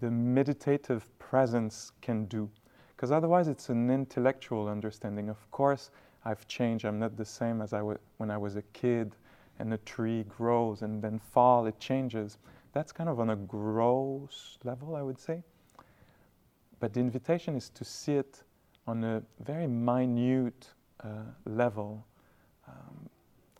the 0.00 0.10
meditative 0.10 1.06
presence 1.18 1.92
can 2.00 2.24
do. 2.26 2.48
Because 2.96 3.12
otherwise, 3.12 3.48
it's 3.48 3.68
an 3.68 3.90
intellectual 3.90 4.68
understanding. 4.68 5.28
Of 5.28 5.50
course, 5.50 5.90
I've 6.24 6.46
changed. 6.48 6.84
I'm 6.84 6.98
not 6.98 7.16
the 7.16 7.24
same 7.24 7.62
as 7.62 7.72
I 7.72 7.82
was 7.82 7.98
when 8.18 8.30
I 8.30 8.36
was 8.36 8.56
a 8.56 8.62
kid, 8.72 9.16
and 9.60 9.74
a 9.74 9.78
tree 9.78 10.24
grows 10.24 10.82
and 10.82 11.02
then 11.02 11.18
fall, 11.18 11.66
it 11.66 11.78
changes. 11.78 12.38
That's 12.72 12.92
kind 12.92 13.08
of 13.10 13.20
on 13.20 13.30
a 13.30 13.36
gross 13.36 14.58
level, 14.64 14.96
I 14.96 15.02
would 15.02 15.20
say. 15.20 15.42
But 16.80 16.94
the 16.94 17.00
invitation 17.00 17.54
is 17.56 17.68
to 17.70 17.84
see 17.84 18.14
it 18.14 18.42
on 18.90 19.04
a 19.04 19.22
very 19.44 19.68
minute 19.68 20.66
uh, 21.04 21.22
level, 21.46 22.04
um, 22.66 23.08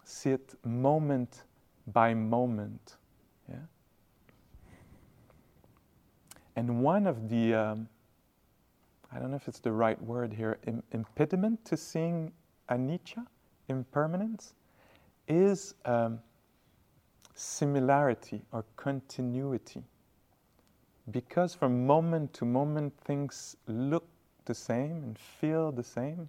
see 0.05 0.31
it 0.31 0.55
moment 0.65 1.45
by 1.93 2.13
moment. 2.13 2.97
Yeah? 3.49 3.55
And 6.57 6.83
one 6.83 7.07
of 7.07 7.29
the, 7.29 7.55
um, 7.55 7.89
I 9.13 9.21
don't 9.21 9.31
know 9.31 9.37
if 9.37 9.47
it's 9.47 9.61
the 9.61 9.71
right 9.71 10.03
word 10.03 10.33
here, 10.33 10.59
Im- 10.67 10.83
impediment 10.91 11.65
to 11.67 11.77
seeing 11.77 12.33
anicca, 12.69 13.25
impermanence, 13.69 14.55
is 15.29 15.75
um, 15.85 16.19
similarity 17.37 18.43
or 18.51 18.65
continuity. 18.75 19.85
Because 21.13 21.55
from 21.55 21.87
moment 21.87 22.33
to 22.35 22.45
moment 22.45 22.93
things 23.05 23.57
look 23.69 24.09
the 24.51 24.55
same 24.55 25.05
and 25.05 25.17
feel 25.17 25.71
the 25.71 25.85
same, 25.85 26.29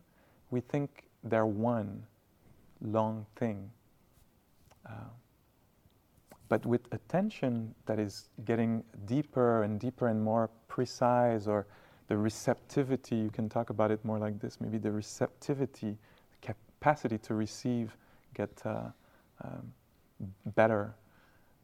we 0.51 0.61
think 0.61 0.89
they're 1.23 1.47
one 1.47 2.03
long 2.81 3.25
thing. 3.35 3.71
Uh, 4.85 5.11
but 6.47 6.63
with 6.65 6.81
attention 6.91 7.73
that 7.87 7.97
is 7.97 8.29
getting 8.45 8.83
deeper 9.05 9.63
and 9.63 9.79
deeper 9.79 10.07
and 10.07 10.21
more 10.21 10.51
precise, 10.67 11.47
or 11.47 11.65
the 12.09 12.17
receptivity, 12.17 13.15
you 13.15 13.31
can 13.31 13.49
talk 13.49 13.71
about 13.71 13.89
it 13.89 14.05
more 14.05 14.19
like 14.19 14.39
this 14.39 14.61
maybe 14.61 14.77
the 14.77 14.91
receptivity, 14.91 15.97
the 16.31 16.53
capacity 16.53 17.17
to 17.17 17.33
receive 17.33 17.97
get 18.35 18.61
uh, 18.65 18.89
um, 19.43 19.73
better, 20.55 20.93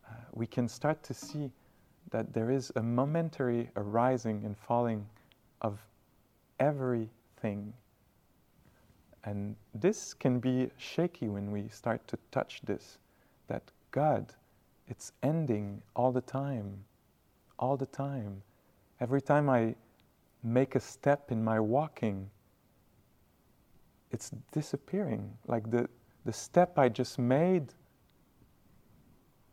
uh, 0.08 0.14
we 0.34 0.48
can 0.48 0.68
start 0.68 1.04
to 1.04 1.14
see 1.14 1.52
that 2.10 2.34
there 2.34 2.50
is 2.50 2.72
a 2.76 2.82
momentary 2.82 3.70
arising 3.76 4.44
and 4.46 4.58
falling 4.58 5.06
of 5.62 5.80
everything. 6.60 7.74
And 9.24 9.56
this 9.74 10.14
can 10.14 10.40
be 10.40 10.70
shaky 10.78 11.28
when 11.28 11.52
we 11.52 11.68
start 11.70 12.08
to 12.08 12.18
touch 12.32 12.62
this, 12.64 12.98
that 13.48 13.64
God, 13.92 14.34
it's 14.88 15.12
ending 15.22 15.82
all 15.96 16.12
the 16.12 16.22
time, 16.22 16.84
all 17.60 17.76
the 17.76 17.86
time. 17.86 18.42
Every 19.02 19.22
time 19.22 19.50
I 19.50 19.76
make 20.44 20.76
a 20.76 20.80
step 20.80 21.32
in 21.32 21.44
my 21.44 21.60
walking, 21.60 22.30
it's 24.12 24.32
disappearing. 24.52 25.30
Like 25.48 25.70
the, 25.70 25.90
the 26.26 26.34
step 26.34 26.80
I 26.80 26.90
just 26.90 27.20
made 27.20 27.74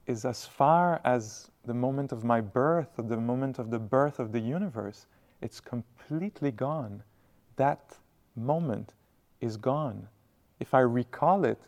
is 0.07 0.25
as 0.25 0.45
far 0.45 1.01
as 1.05 1.51
the 1.65 1.75
moment 1.75 2.13
of 2.13 2.25
my 2.25 2.41
birth, 2.41 2.99
or 2.99 3.05
the 3.05 3.17
moment 3.17 3.59
of 3.59 3.71
the 3.71 3.79
birth 3.79 4.19
of 4.19 4.33
the 4.33 4.41
universe. 4.41 5.07
It's 5.41 5.61
completely 5.61 6.51
gone. 6.51 7.03
That 7.57 7.97
moment 8.37 8.95
is 9.41 9.57
gone. 9.57 10.09
If 10.61 10.75
I 10.75 10.81
recall 10.81 11.45
it, 11.45 11.61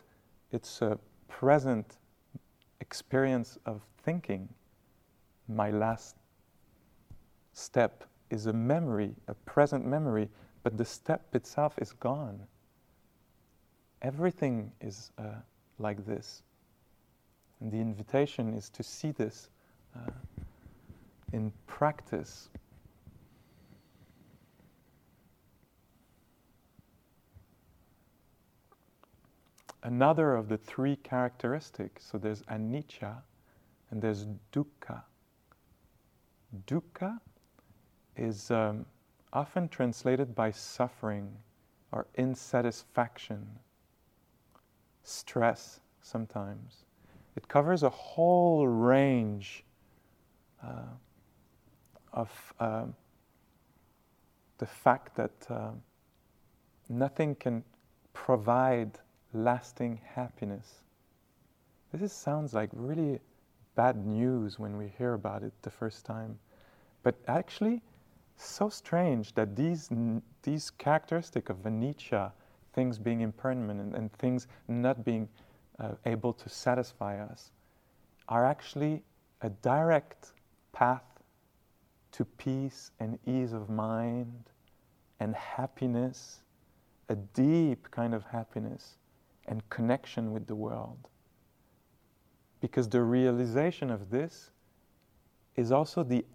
it's 0.51 0.81
a 0.81 0.97
present 1.27 1.97
experience 2.79 3.57
of 3.65 3.81
thinking. 4.03 4.49
My 5.47 5.71
last 5.71 6.15
step 7.53 8.03
is 8.29 8.45
a 8.45 8.53
memory, 8.53 9.15
a 9.27 9.33
present 9.33 9.85
memory, 9.85 10.29
but 10.63 10.77
the 10.77 10.85
step 10.85 11.33
itself 11.33 11.77
is 11.79 11.93
gone. 11.93 12.39
Everything 14.01 14.71
is 14.81 15.11
uh, 15.17 15.23
like 15.79 16.05
this. 16.05 16.43
And 17.59 17.71
the 17.71 17.77
invitation 17.77 18.53
is 18.53 18.69
to 18.69 18.83
see 18.83 19.11
this 19.11 19.49
uh, 19.95 20.11
in 21.33 21.51
practice. 21.65 22.49
Another 29.83 30.35
of 30.35 30.49
the 30.49 30.57
three 30.57 30.95
characteristics. 30.97 32.05
So 32.05 32.17
there's 32.17 32.41
anicca 32.43 33.17
and 33.91 34.01
there's 34.01 34.27
dukkha. 34.51 35.03
Dukkha 36.65 37.19
is 38.15 38.51
um, 38.51 38.85
often 39.33 39.69
translated 39.69 40.33
by 40.33 40.51
suffering 40.51 41.31
or 41.91 42.07
insatisfaction, 42.17 43.45
stress 45.03 45.79
sometimes. 46.01 46.85
It 47.35 47.47
covers 47.47 47.83
a 47.83 47.89
whole 47.89 48.67
range 48.67 49.63
uh, 50.63 50.83
of 52.13 52.53
uh, 52.59 52.85
the 54.57 54.65
fact 54.65 55.15
that 55.15 55.31
uh, 55.49 55.69
nothing 56.89 57.35
can 57.35 57.63
provide 58.13 58.97
lasting 59.37 59.99
happiness. 60.15 60.81
This 61.91 62.01
is, 62.01 62.11
sounds 62.11 62.53
like 62.53 62.69
really 62.73 63.19
bad 63.75 64.05
news 64.05 64.59
when 64.59 64.77
we 64.77 64.91
hear 64.97 65.13
about 65.13 65.43
it 65.43 65.53
the 65.61 65.69
first 65.69 66.05
time. 66.05 66.37
But 67.03 67.15
actually, 67.27 67.81
so 68.35 68.69
strange 68.69 69.33
that 69.35 69.55
these, 69.55 69.89
these 70.43 70.69
characteristics 70.71 71.49
of 71.49 71.57
anicca, 71.57 72.31
things 72.73 72.99
being 72.99 73.21
impermanent 73.21 73.79
and, 73.79 73.95
and 73.95 74.11
things 74.13 74.47
not 74.67 75.05
being 75.05 75.29
uh, 75.79 75.91
able 76.05 76.33
to 76.33 76.49
satisfy 76.49 77.19
us, 77.19 77.51
are 78.27 78.45
actually 78.45 79.03
a 79.41 79.49
direct 79.49 80.33
path 80.73 81.03
to 82.11 82.25
peace 82.25 82.91
and 82.99 83.17
ease 83.25 83.53
of 83.53 83.69
mind 83.69 84.49
and 85.19 85.35
happiness, 85.35 86.41
a 87.09 87.15
deep 87.15 87.89
kind 87.91 88.13
of 88.13 88.23
happiness 88.25 88.97
and 89.47 89.67
connection 89.69 90.31
with 90.31 90.47
the 90.47 90.55
world. 90.55 91.09
because 92.59 92.89
the 92.89 93.01
realization 93.01 93.91
of 93.91 94.09
this 94.09 94.51
is 95.55 95.71
also 95.71 96.03
the 96.03 96.25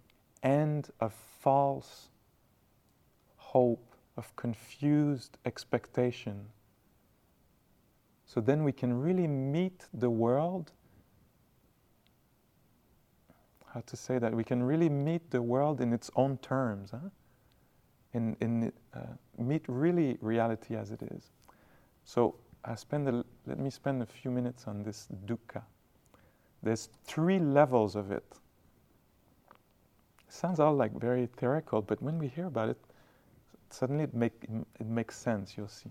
end 0.41 0.89
of 0.99 1.13
false 1.13 2.09
hope, 3.37 3.95
of 4.17 4.35
confused 4.35 5.37
expectation. 5.45 6.45
So 8.25 8.41
then 8.41 8.63
we 8.63 8.71
can 8.71 8.99
really 8.99 9.27
meet 9.27 9.85
the 9.93 10.09
world. 10.09 10.71
How 13.73 13.81
to 13.81 13.97
say 13.97 14.19
that? 14.19 14.33
We 14.33 14.43
can 14.43 14.63
really 14.63 14.89
meet 14.89 15.31
the 15.31 15.41
world 15.41 15.81
in 15.81 15.93
its 15.93 16.09
own 16.15 16.37
terms. 16.37 16.91
Huh? 16.91 17.09
In, 18.13 18.35
in, 18.39 18.71
uh, 18.93 18.99
meet 19.37 19.65
really 19.67 20.17
reality 20.21 20.75
as 20.75 20.91
it 20.91 21.01
is. 21.01 21.31
So 22.05 22.35
I 22.65 22.75
spend 22.75 23.09
a, 23.09 23.23
let 23.45 23.59
me 23.59 23.69
spend 23.69 24.01
a 24.01 24.05
few 24.05 24.31
minutes 24.31 24.67
on 24.67 24.83
this 24.83 25.07
dukkha. 25.25 25.61
There's 26.61 26.89
three 27.03 27.39
levels 27.39 27.95
of 27.95 28.11
it. 28.11 28.23
it. 28.23 28.37
Sounds 30.29 30.59
all 30.59 30.73
like 30.73 30.93
very 30.93 31.27
theoretical, 31.37 31.81
but 31.81 32.01
when 32.01 32.17
we 32.17 32.27
hear 32.27 32.45
about 32.45 32.69
it, 32.69 32.77
suddenly 33.69 34.05
it, 34.05 34.13
make, 34.13 34.33
it 34.79 34.85
makes 34.85 35.17
sense, 35.17 35.55
you'll 35.57 35.67
see. 35.67 35.89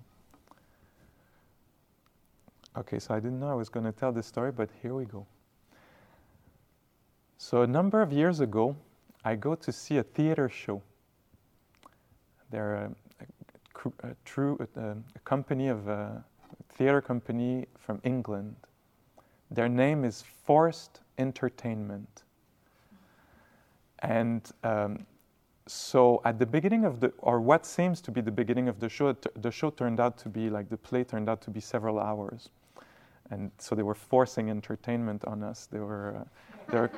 Okay, 2.74 2.98
so 2.98 3.14
I 3.14 3.20
didn't 3.20 3.38
know 3.38 3.50
I 3.50 3.54
was 3.54 3.68
going 3.68 3.84
to 3.84 3.92
tell 3.92 4.12
this 4.12 4.26
story, 4.26 4.50
but 4.50 4.70
here 4.80 4.94
we 4.94 5.04
go. 5.04 5.26
So, 7.36 7.62
a 7.62 7.66
number 7.66 8.00
of 8.00 8.12
years 8.12 8.40
ago, 8.40 8.76
I 9.24 9.34
go 9.34 9.54
to 9.56 9.72
see 9.72 9.98
a 9.98 10.02
theater 10.02 10.48
show. 10.48 10.80
They're 12.50 12.74
a, 12.74 12.90
a, 13.20 14.08
a 14.08 14.16
true 14.24 14.58
a, 14.76 14.96
company 15.24 15.68
of 15.68 15.86
a 15.88 16.24
theater 16.74 17.00
company 17.00 17.66
from 17.78 18.00
England. 18.04 18.56
Their 19.50 19.68
name 19.68 20.04
is 20.04 20.22
Forced 20.22 21.00
Entertainment. 21.18 22.22
And 24.00 24.50
um, 24.64 25.06
so 25.66 26.20
at 26.24 26.38
the 26.38 26.46
beginning 26.46 26.84
of 26.84 27.00
the, 27.00 27.12
or 27.18 27.40
what 27.40 27.64
seems 27.66 28.00
to 28.02 28.10
be 28.10 28.20
the 28.20 28.32
beginning 28.32 28.68
of 28.68 28.80
the 28.80 28.88
show, 28.88 29.12
the 29.12 29.50
show 29.50 29.70
turned 29.70 30.00
out 30.00 30.18
to 30.18 30.28
be 30.28 30.50
like 30.50 30.68
the 30.68 30.76
play 30.76 31.04
turned 31.04 31.28
out 31.28 31.40
to 31.42 31.50
be 31.50 31.60
several 31.60 32.00
hours, 32.00 32.50
and 33.30 33.50
so 33.58 33.74
they 33.74 33.82
were 33.82 33.94
forcing 33.94 34.50
entertainment 34.50 35.24
on 35.24 35.42
us. 35.42 35.66
They 35.70 35.78
were, 35.78 36.16
uh, 36.16 36.72
they 36.72 36.78
were, 36.80 36.90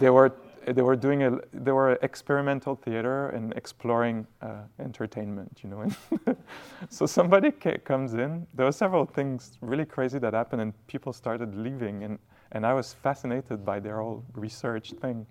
they 0.00 0.10
were, 0.10 0.32
they 0.66 0.82
were 0.82 0.96
doing 0.96 1.22
a, 1.22 1.38
they 1.52 1.72
were 1.72 1.92
experimental 2.02 2.74
theater 2.74 3.28
and 3.28 3.52
exploring 3.54 4.26
uh, 4.40 4.62
entertainment, 4.78 5.60
you 5.62 5.70
know. 5.70 6.36
so 6.88 7.06
somebody 7.06 7.50
ca- 7.50 7.78
comes 7.84 8.14
in. 8.14 8.46
There 8.54 8.66
were 8.66 8.72
several 8.72 9.04
things 9.04 9.58
really 9.60 9.84
crazy 9.84 10.18
that 10.18 10.32
happened, 10.32 10.62
and 10.62 10.86
people 10.86 11.12
started 11.12 11.54
leaving, 11.54 12.04
and 12.04 12.18
and 12.52 12.64
I 12.64 12.72
was 12.72 12.94
fascinated 12.94 13.64
by 13.64 13.80
their 13.80 13.98
whole 14.00 14.24
research 14.34 14.92
thing. 14.92 15.26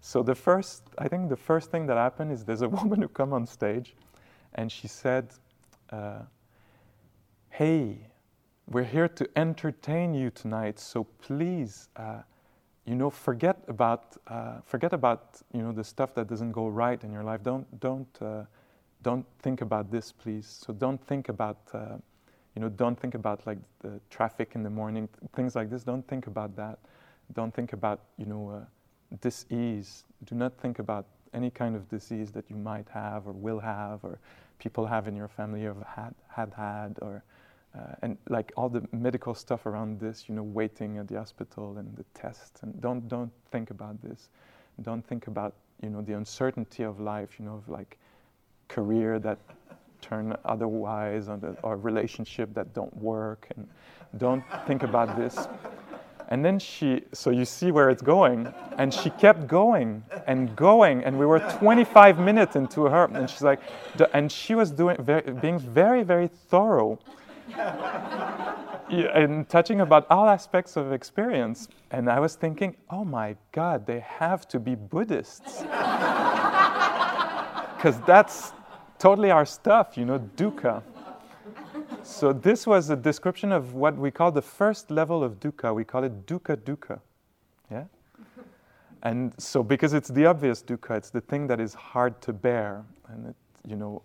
So 0.00 0.22
the 0.22 0.34
first, 0.34 0.82
I 0.98 1.08
think 1.08 1.30
the 1.30 1.36
first 1.36 1.70
thing 1.70 1.86
that 1.86 1.96
happened 1.96 2.30
is 2.32 2.44
there's 2.44 2.62
a 2.62 2.68
woman 2.80 3.00
who 3.02 3.08
come 3.08 3.32
on 3.32 3.46
stage, 3.46 3.94
and 4.54 4.70
she 4.70 4.88
said, 4.88 5.32
uh, 5.90 6.20
"Hey, 7.48 8.08
we're 8.68 8.84
here 8.84 9.08
to 9.08 9.28
entertain 9.36 10.12
you 10.12 10.30
tonight, 10.30 10.78
so 10.78 11.04
please, 11.04 11.88
uh, 11.96 12.22
you 12.86 12.94
know, 12.94 13.10
forget 13.10 13.58
about 13.68 14.16
uh, 14.28 14.60
forget 14.64 14.92
about 14.92 15.42
you 15.52 15.62
know 15.62 15.72
the 15.72 15.84
stuff 15.84 16.14
that 16.14 16.28
doesn't 16.28 16.52
go 16.52 16.68
right 16.68 17.02
in 17.02 17.12
your 17.12 17.24
life. 17.24 17.42
Don't 17.42 17.80
don't 17.80 18.08
uh, 18.22 18.44
don't 19.02 19.26
think 19.40 19.60
about 19.60 19.90
this, 19.90 20.12
please. 20.12 20.46
So 20.64 20.72
don't 20.72 21.04
think 21.06 21.28
about." 21.28 21.58
Uh, 21.72 21.96
you 22.56 22.62
know, 22.62 22.70
don't 22.70 22.98
think 22.98 23.14
about 23.14 23.46
like 23.46 23.58
the 23.80 24.00
traffic 24.08 24.52
in 24.54 24.62
the 24.62 24.70
morning, 24.70 25.08
things 25.34 25.54
like 25.54 25.68
this. 25.68 25.84
Don't 25.84 26.06
think 26.08 26.26
about 26.26 26.56
that. 26.56 26.78
Don't 27.34 27.54
think 27.54 27.74
about, 27.74 28.00
you 28.16 28.24
know, 28.24 28.48
uh, 28.48 29.16
disease. 29.20 30.04
Do 30.24 30.34
not 30.34 30.56
think 30.58 30.78
about 30.78 31.04
any 31.34 31.50
kind 31.50 31.76
of 31.76 31.86
disease 31.90 32.32
that 32.32 32.48
you 32.48 32.56
might 32.56 32.88
have 32.88 33.26
or 33.26 33.32
will 33.32 33.60
have 33.60 34.02
or 34.02 34.18
people 34.58 34.86
have 34.86 35.06
in 35.06 35.14
your 35.14 35.28
family 35.28 35.66
or 35.66 35.76
had 35.86 36.14
had, 36.28 36.54
had 36.54 36.98
or 37.02 37.22
uh, 37.76 37.94
and 38.02 38.16
like 38.28 38.52
all 38.56 38.68
the 38.68 38.82
medical 38.92 39.34
stuff 39.34 39.66
around 39.66 40.00
this, 40.00 40.28
you 40.28 40.34
know, 40.34 40.42
waiting 40.42 40.98
at 40.98 41.08
the 41.08 41.16
hospital 41.16 41.78
and 41.78 41.96
the 41.96 42.04
tests. 42.14 42.62
And 42.62 42.80
don't 42.80 43.08
don't 43.08 43.32
think 43.50 43.70
about 43.70 44.00
this. 44.02 44.30
Don't 44.82 45.06
think 45.06 45.26
about 45.26 45.54
you 45.82 45.90
know 45.90 46.02
the 46.02 46.14
uncertainty 46.14 46.82
of 46.82 47.00
life. 47.00 47.38
You 47.38 47.46
know, 47.46 47.54
of 47.54 47.68
like 47.68 47.98
career 48.68 49.18
that 49.20 49.38
turn 50.00 50.36
otherwise 50.44 51.28
or, 51.28 51.36
the, 51.36 51.56
or 51.62 51.76
relationship 51.76 52.52
that 52.54 52.74
don't 52.74 52.94
work 52.96 53.48
and 53.56 53.66
don't 54.18 54.44
think 54.66 54.82
about 54.82 55.16
this 55.16 55.48
and 56.28 56.44
then 56.44 56.58
she, 56.58 57.02
so 57.12 57.30
you 57.30 57.44
see 57.44 57.70
where 57.70 57.88
it's 57.88 58.02
going. 58.02 58.52
And 58.78 58.92
she 58.92 59.10
kept 59.10 59.46
going 59.46 60.02
and 60.26 60.54
going. 60.56 61.04
And 61.04 61.18
we 61.18 61.26
were 61.26 61.38
25 61.38 62.18
minutes 62.18 62.56
into 62.56 62.84
her. 62.84 63.04
And 63.04 63.30
she's 63.30 63.42
like, 63.42 63.60
and 64.12 64.30
she 64.30 64.54
was 64.54 64.70
doing, 64.70 64.96
very, 65.02 65.22
being 65.22 65.58
very, 65.58 66.02
very 66.02 66.26
thorough 66.26 66.98
and 68.88 69.48
touching 69.48 69.80
about 69.80 70.06
all 70.10 70.28
aspects 70.28 70.76
of 70.76 70.92
experience. 70.92 71.68
And 71.90 72.10
I 72.10 72.20
was 72.20 72.34
thinking, 72.34 72.76
oh 72.90 73.04
my 73.04 73.36
God, 73.52 73.86
they 73.86 74.00
have 74.00 74.46
to 74.48 74.58
be 74.58 74.74
Buddhists. 74.74 75.62
Because 77.76 78.00
that's 78.06 78.52
totally 78.98 79.30
our 79.30 79.44
stuff, 79.44 79.98
you 79.98 80.06
know, 80.06 80.18
dukkha. 80.36 80.82
So 82.02 82.32
this 82.32 82.66
was 82.66 82.88
a 82.88 82.96
description 82.96 83.52
of 83.52 83.74
what 83.74 83.96
we 83.96 84.10
call 84.10 84.32
the 84.32 84.42
first 84.42 84.90
level 84.90 85.22
of 85.22 85.38
dukkha. 85.40 85.74
We 85.74 85.84
call 85.84 86.04
it 86.04 86.26
dukkha 86.26 86.56
dukkha. 86.56 87.00
Yeah? 87.70 87.84
And 89.02 89.34
so 89.38 89.62
because 89.62 89.92
it's 89.92 90.08
the 90.08 90.26
obvious 90.26 90.62
dukkha, 90.62 90.96
it's 90.96 91.10
the 91.10 91.20
thing 91.20 91.46
that 91.48 91.60
is 91.60 91.74
hard 91.74 92.20
to 92.22 92.32
bear. 92.32 92.82
And 93.08 93.28
it, 93.28 93.36
you 93.68 93.76
know, 93.76 94.02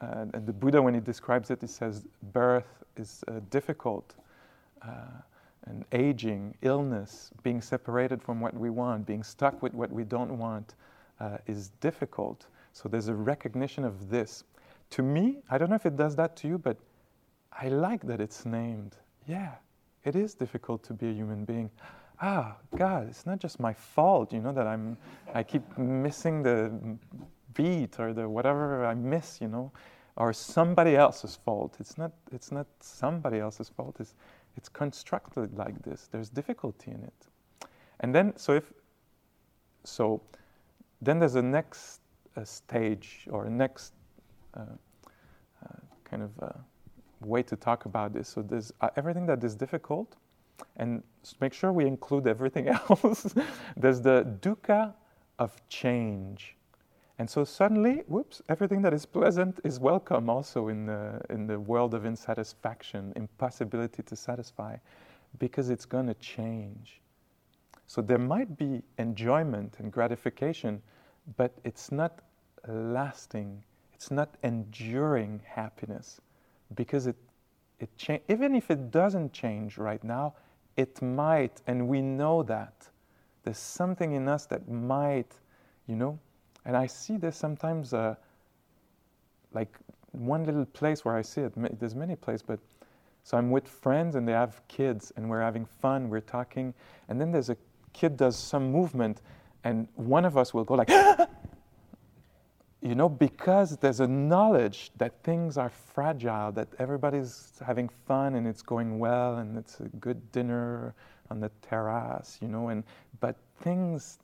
uh, 0.00 0.26
and 0.32 0.46
the 0.46 0.52
Buddha, 0.52 0.80
when 0.80 0.94
he 0.94 1.00
describes 1.00 1.50
it, 1.50 1.60
he 1.60 1.66
says 1.66 2.06
birth 2.32 2.84
is 2.96 3.24
uh, 3.28 3.40
difficult. 3.50 4.14
Uh, 4.82 5.22
and 5.66 5.84
aging, 5.92 6.54
illness, 6.62 7.30
being 7.42 7.60
separated 7.60 8.22
from 8.22 8.40
what 8.40 8.54
we 8.54 8.70
want, 8.70 9.06
being 9.06 9.22
stuck 9.22 9.62
with 9.62 9.74
what 9.74 9.90
we 9.90 10.04
don't 10.04 10.38
want 10.38 10.74
uh, 11.20 11.38
is 11.46 11.68
difficult. 11.80 12.46
So 12.72 12.88
there's 12.88 13.08
a 13.08 13.14
recognition 13.14 13.84
of 13.84 14.08
this. 14.08 14.44
To 14.90 15.02
me, 15.02 15.38
I 15.50 15.58
don't 15.58 15.68
know 15.68 15.76
if 15.76 15.86
it 15.86 15.96
does 15.96 16.16
that 16.16 16.36
to 16.36 16.48
you, 16.48 16.58
but 16.58 16.76
I 17.52 17.68
like 17.68 18.06
that 18.06 18.20
it's 18.20 18.46
named. 18.46 18.96
Yeah, 19.26 19.52
it 20.04 20.16
is 20.16 20.34
difficult 20.34 20.82
to 20.84 20.94
be 20.94 21.10
a 21.10 21.12
human 21.12 21.44
being. 21.44 21.70
Ah, 22.22 22.56
God, 22.76 23.08
it's 23.08 23.26
not 23.26 23.38
just 23.38 23.60
my 23.60 23.72
fault, 23.72 24.32
you 24.32 24.40
know, 24.40 24.52
that 24.52 24.66
I'm, 24.66 24.96
I 25.34 25.42
keep 25.42 25.78
missing 25.78 26.42
the 26.42 26.72
beat 27.54 27.98
or 27.98 28.12
the 28.12 28.28
whatever 28.28 28.84
I 28.84 28.94
miss, 28.94 29.40
you 29.40 29.48
know, 29.48 29.72
or 30.16 30.32
somebody 30.32 30.96
else's 30.96 31.36
fault. 31.36 31.76
It's 31.80 31.96
not, 31.96 32.12
it's 32.32 32.52
not 32.52 32.66
somebody 32.80 33.38
else's 33.38 33.68
fault. 33.68 33.96
It's, 34.00 34.14
it's 34.56 34.68
constructed 34.68 35.56
like 35.56 35.80
this. 35.82 36.08
There's 36.10 36.28
difficulty 36.28 36.90
in 36.90 37.02
it. 37.02 37.68
And 38.00 38.14
then, 38.14 38.36
so 38.36 38.54
if, 38.54 38.72
so 39.84 40.22
then 41.00 41.18
there's 41.18 41.36
a 41.36 41.42
next 41.42 42.00
uh, 42.36 42.44
stage 42.44 43.26
or 43.30 43.46
a 43.46 43.50
next 43.50 43.94
uh, 44.54 44.60
uh, 44.60 45.68
kind 46.04 46.22
of 46.22 46.30
uh, 46.42 46.52
way 47.20 47.42
to 47.42 47.56
talk 47.56 47.84
about 47.84 48.12
this. 48.12 48.28
So 48.28 48.42
there's 48.42 48.72
uh, 48.80 48.88
everything 48.96 49.26
that 49.26 49.42
is 49.44 49.54
difficult, 49.54 50.16
and 50.76 51.02
make 51.40 51.52
sure 51.52 51.72
we 51.72 51.86
include 51.86 52.26
everything 52.26 52.68
else. 52.90 53.34
there's 53.76 54.00
the 54.00 54.36
dukkha 54.40 54.92
of 55.38 55.56
change. 55.68 56.56
And 57.20 57.28
so 57.28 57.44
suddenly, 57.44 58.02
whoops, 58.08 58.40
everything 58.48 58.80
that 58.80 58.94
is 58.94 59.04
pleasant 59.04 59.60
is 59.62 59.78
welcome 59.78 60.30
also 60.30 60.68
in 60.68 60.86
the, 60.86 61.20
in 61.28 61.46
the 61.46 61.60
world 61.60 61.92
of 61.92 62.04
insatisfaction, 62.04 63.12
impossibility 63.14 64.02
to 64.04 64.16
satisfy, 64.16 64.78
because 65.38 65.68
it's 65.68 65.84
going 65.84 66.06
to 66.06 66.14
change. 66.14 67.02
So 67.86 68.00
there 68.00 68.16
might 68.16 68.56
be 68.56 68.80
enjoyment 68.96 69.74
and 69.80 69.92
gratification, 69.92 70.80
but 71.36 71.52
it's 71.62 71.92
not 71.92 72.20
lasting, 72.66 73.62
it's 73.92 74.10
not 74.10 74.30
enduring 74.42 75.42
happiness 75.44 76.22
because 76.74 77.06
it, 77.06 77.16
it 77.80 77.94
cha- 77.98 78.20
even 78.30 78.54
if 78.54 78.70
it 78.70 78.90
doesn't 78.90 79.34
change 79.34 79.76
right 79.76 80.02
now, 80.02 80.32
it 80.78 81.02
might, 81.02 81.60
and 81.66 81.86
we 81.86 82.00
know 82.00 82.42
that. 82.44 82.88
There's 83.42 83.58
something 83.58 84.12
in 84.12 84.26
us 84.26 84.46
that 84.46 84.70
might, 84.70 85.34
you 85.86 85.96
know, 85.96 86.18
and 86.64 86.76
I 86.76 86.86
see 86.86 87.16
this 87.16 87.36
sometimes, 87.36 87.94
uh, 87.94 88.14
like 89.52 89.76
one 90.12 90.44
little 90.44 90.64
place 90.66 91.04
where 91.04 91.16
I 91.16 91.22
see 91.22 91.42
it. 91.42 91.52
There's 91.78 91.94
many 91.94 92.16
places, 92.16 92.42
but 92.42 92.58
so 93.22 93.36
I'm 93.36 93.50
with 93.50 93.68
friends 93.68 94.16
and 94.16 94.26
they 94.26 94.32
have 94.32 94.60
kids 94.68 95.12
and 95.16 95.28
we're 95.28 95.42
having 95.42 95.64
fun, 95.64 96.08
we're 96.08 96.20
talking, 96.20 96.74
and 97.08 97.20
then 97.20 97.30
there's 97.32 97.50
a 97.50 97.56
kid 97.92 98.16
does 98.16 98.36
some 98.36 98.70
movement, 98.70 99.20
and 99.64 99.88
one 99.94 100.24
of 100.24 100.36
us 100.36 100.54
will 100.54 100.64
go 100.64 100.74
like, 100.74 100.90
you 100.90 101.14
you 102.82 102.94
know, 102.94 103.08
because 103.08 103.76
there's 103.76 104.00
a 104.00 104.06
knowledge 104.06 104.90
that 104.96 105.22
things 105.22 105.58
are 105.58 105.68
fragile, 105.68 106.50
that 106.52 106.68
everybody's 106.78 107.52
having 107.64 107.90
fun 108.06 108.36
and 108.36 108.46
it's 108.46 108.62
going 108.62 108.98
well 108.98 109.36
and 109.36 109.58
it's 109.58 109.80
a 109.80 109.88
good 110.00 110.32
dinner 110.32 110.94
on 111.30 111.40
the 111.40 111.50
terrace, 111.60 112.38
you 112.40 112.48
know, 112.48 112.68
and 112.68 112.84
but 113.20 113.36
things, 113.60 114.18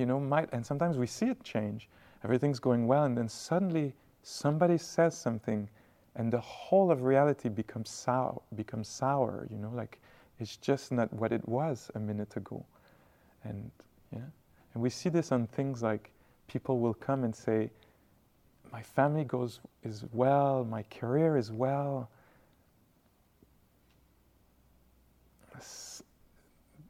you 0.00 0.06
know, 0.06 0.18
might 0.18 0.48
and 0.52 0.66
sometimes 0.66 0.96
we 0.96 1.06
see 1.06 1.26
it 1.26 1.44
change. 1.44 1.88
Everything's 2.24 2.58
going 2.58 2.86
well, 2.86 3.04
and 3.04 3.16
then 3.16 3.28
suddenly 3.28 3.94
somebody 4.22 4.78
says 4.78 5.16
something, 5.16 5.68
and 6.16 6.32
the 6.32 6.40
whole 6.40 6.90
of 6.90 7.02
reality 7.02 7.48
becomes 7.48 7.90
sour, 7.90 8.42
becomes 8.56 8.88
sour, 8.88 9.46
you 9.50 9.58
know, 9.58 9.70
like 9.70 10.00
it's 10.40 10.56
just 10.56 10.90
not 10.90 11.12
what 11.12 11.32
it 11.32 11.46
was 11.48 11.90
a 11.94 12.00
minute 12.00 12.36
ago, 12.36 12.64
and 13.44 13.70
yeah, 14.12 14.28
and 14.74 14.82
we 14.82 14.90
see 14.90 15.08
this 15.08 15.30
on 15.30 15.46
things 15.46 15.82
like 15.82 16.10
people 16.48 16.80
will 16.80 16.94
come 16.94 17.22
and 17.24 17.34
say, 17.34 17.70
my 18.72 18.82
family 18.82 19.24
goes 19.24 19.60
is 19.84 20.04
well, 20.12 20.64
my 20.64 20.82
career 20.84 21.36
is 21.36 21.52
well. 21.52 22.10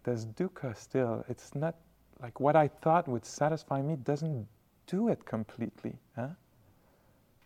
There's 0.03 0.25
dukkha 0.27 0.77
still. 0.77 1.25
It's 1.29 1.55
not 1.55 1.75
like 2.23 2.41
what 2.41 2.57
I 2.57 2.69
thought 2.69 3.09
would 3.09 3.25
satisfy 3.25 3.81
me 3.81 3.97
doesn't 3.97 4.47
do 4.87 5.09
it 5.09 5.25
completely. 5.25 5.95
Huh? 6.17 6.29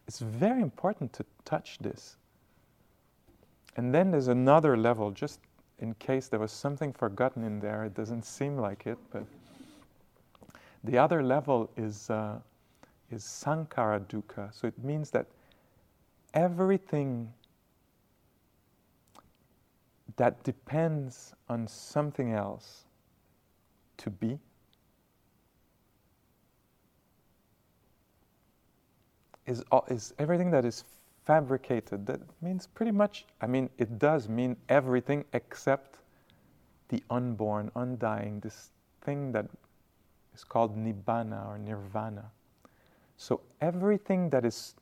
It's 0.07 0.21
very 0.21 0.63
important 0.63 1.13
to 1.15 1.25
touch 1.45 1.79
this. 1.79 2.17
And 3.77 3.95
then 3.95 4.11
there's 4.11 4.29
another 4.29 4.77
level, 4.77 5.11
just 5.11 5.41
in 5.79 5.95
case 5.95 6.29
there 6.29 6.41
was 6.41 6.53
something 6.53 6.93
forgotten 6.93 7.45
in 7.45 7.61
there. 7.61 7.85
It 7.85 7.95
doesn't 7.95 8.25
seem 8.25 8.57
like 8.57 8.87
it, 8.87 8.99
but 9.11 9.25
the 10.85 10.99
other 10.99 11.23
level 11.23 11.71
is, 11.77 12.11
uh, 12.11 12.39
is 13.11 13.25
sankhara 13.25 14.01
dukkha. 14.07 14.53
So 14.55 14.67
it 14.67 14.79
means 14.85 15.11
that 15.11 15.27
everything 16.35 17.33
that 20.17 20.43
depends 20.45 21.35
on 21.49 21.67
something 21.67 22.33
else 22.33 22.85
to 23.97 24.11
be 24.11 24.39
is, 29.47 29.63
is 29.89 30.15
everything 30.19 30.51
that 30.51 30.65
is 30.65 30.85
fabricated. 31.25 32.07
That 32.07 32.21
means 32.43 32.67
pretty 32.67 32.93
much, 32.93 33.25
I 33.41 33.47
mean, 33.47 33.71
it 33.79 33.99
does 33.99 34.29
mean 34.29 34.57
everything 34.69 35.25
except 35.33 35.99
the 36.89 37.03
unborn, 37.11 37.71
undying, 37.75 38.41
this 38.41 38.71
thing 39.03 39.33
that 39.33 39.47
is 40.35 40.45
called 40.45 40.77
nibbana 40.77 41.47
or 41.49 41.59
nirvana. 41.59 42.31
So 43.17 43.41
everything 43.61 44.31
that 44.31 44.45
is 44.45 44.75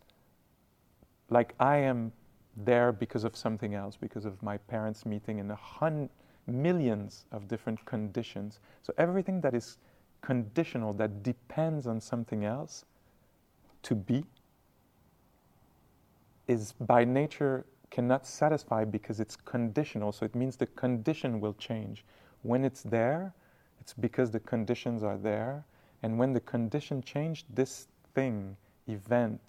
like 1.31 1.55
I 1.59 1.77
am 1.79 2.13
there 2.57 2.93
because 2.93 3.25
of 3.25 3.37
something 3.37 3.75
else, 3.75 3.97
because 3.97 4.25
of 4.25 4.43
my 4.43 4.59
parents 4.59 5.07
meeting 5.07 5.39
in 5.39 5.51
a 5.51 5.57
hun- 5.57 6.11
millions 6.47 7.25
of 7.33 7.49
different 7.49 7.85
conditions. 7.87 8.61
So 8.83 8.93
everything 8.99 9.41
that 9.41 9.55
is 9.55 9.79
conditional, 10.21 10.93
that 10.95 11.23
depends 11.23 11.87
on 11.87 12.01
something 12.01 12.45
else 12.45 12.85
to 13.85 13.95
be, 13.95 14.25
is 16.49 16.73
by 16.73 17.05
nature 17.05 17.65
cannot 17.91 18.27
satisfy 18.27 18.85
because 18.85 19.21
it's 19.21 19.37
conditional. 19.37 20.13
So 20.13 20.25
it 20.25 20.35
means 20.35 20.57
the 20.57 20.67
condition 20.67 21.41
will 21.41 21.55
change. 21.55 22.05
When 22.43 22.65
it's 22.65 22.83
there, 22.83 23.35
it's 23.81 23.93
because 23.93 24.31
the 24.31 24.41
conditions 24.41 25.03
are 25.03 25.19
there. 25.19 25.65
And 26.03 26.19
when 26.19 26.33
the 26.33 26.41
condition 26.41 27.03
changed, 27.03 27.47
this 27.55 27.89
thing, 28.15 28.57
event, 28.89 29.41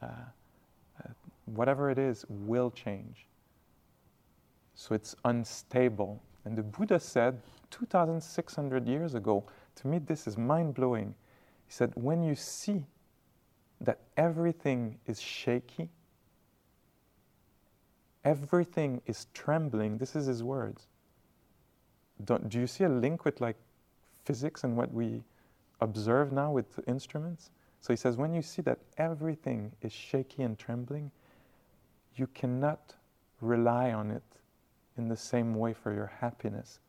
uh, 0.00 0.06
uh, 0.06 1.08
whatever 1.46 1.90
it 1.90 1.98
is, 1.98 2.24
will 2.28 2.70
change. 2.70 3.26
So 4.74 4.94
it's 4.94 5.14
unstable. 5.24 6.22
And 6.44 6.56
the 6.56 6.62
Buddha 6.62 6.98
said 7.00 7.40
2,600 7.70 8.86
years 8.86 9.14
ago, 9.14 9.44
to 9.76 9.88
me, 9.88 9.98
this 9.98 10.26
is 10.26 10.38
mind 10.38 10.74
blowing. 10.74 11.14
He 11.66 11.72
said, 11.72 11.92
when 11.96 12.22
you 12.22 12.34
see 12.34 12.84
that 13.80 13.98
everything 14.16 14.98
is 15.06 15.20
shaky, 15.20 15.88
everything 18.24 19.00
is 19.06 19.26
trembling, 19.34 19.98
this 19.98 20.14
is 20.14 20.26
his 20.26 20.42
words. 20.42 20.86
Don't, 22.24 22.48
do 22.48 22.58
you 22.58 22.66
see 22.66 22.84
a 22.84 22.88
link 22.88 23.24
with 23.24 23.40
like 23.40 23.56
physics 24.24 24.64
and 24.64 24.76
what 24.76 24.92
we 24.92 25.22
observe 25.80 26.32
now 26.32 26.52
with 26.52 26.78
instruments. 26.86 27.50
So 27.80 27.92
he 27.92 27.96
says, 27.96 28.16
when 28.16 28.34
you 28.34 28.42
see 28.42 28.62
that 28.62 28.78
everything 28.98 29.72
is 29.82 29.92
shaky 29.92 30.42
and 30.42 30.58
trembling, 30.58 31.10
you 32.16 32.26
cannot 32.28 32.94
rely 33.40 33.92
on 33.92 34.10
it 34.10 34.22
in 34.98 35.08
the 35.08 35.16
same 35.16 35.54
way 35.54 35.72
for 35.72 35.92
your 35.92 36.12
happiness. 36.20 36.80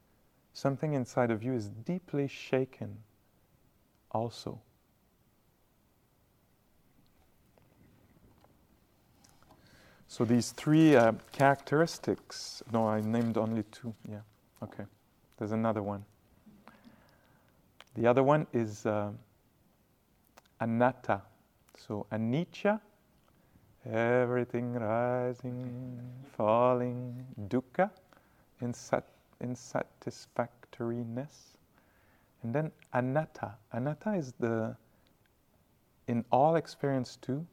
Something 0.53 0.93
inside 0.93 1.31
of 1.31 1.43
you 1.43 1.53
is 1.53 1.69
deeply 1.69 2.27
shaken 2.27 2.97
also. 4.11 4.59
So 10.11 10.25
these 10.25 10.51
three 10.51 10.95
uh, 10.97 11.13
characteristics, 11.31 12.61
no, 12.73 12.85
I 12.85 12.99
named 12.99 13.37
only 13.37 13.63
two. 13.71 13.95
Yeah, 14.09 14.19
okay. 14.61 14.83
There's 15.37 15.53
another 15.53 15.81
one. 15.81 16.03
The 17.95 18.07
other 18.07 18.21
one 18.21 18.45
is 18.51 18.85
uh, 18.85 19.11
anatta. 20.59 21.21
So 21.77 22.07
anicca, 22.11 22.81
everything 23.89 24.73
rising, 24.73 26.01
falling, 26.35 27.25
dukkha, 27.47 27.89
insat- 28.61 29.03
insatisfactoriness. 29.41 31.55
And 32.43 32.53
then 32.53 32.69
anatta. 32.93 33.53
Anatta 33.71 34.17
is 34.17 34.33
the, 34.41 34.75
in 36.09 36.25
all 36.33 36.57
experience 36.57 37.17
too, 37.21 37.47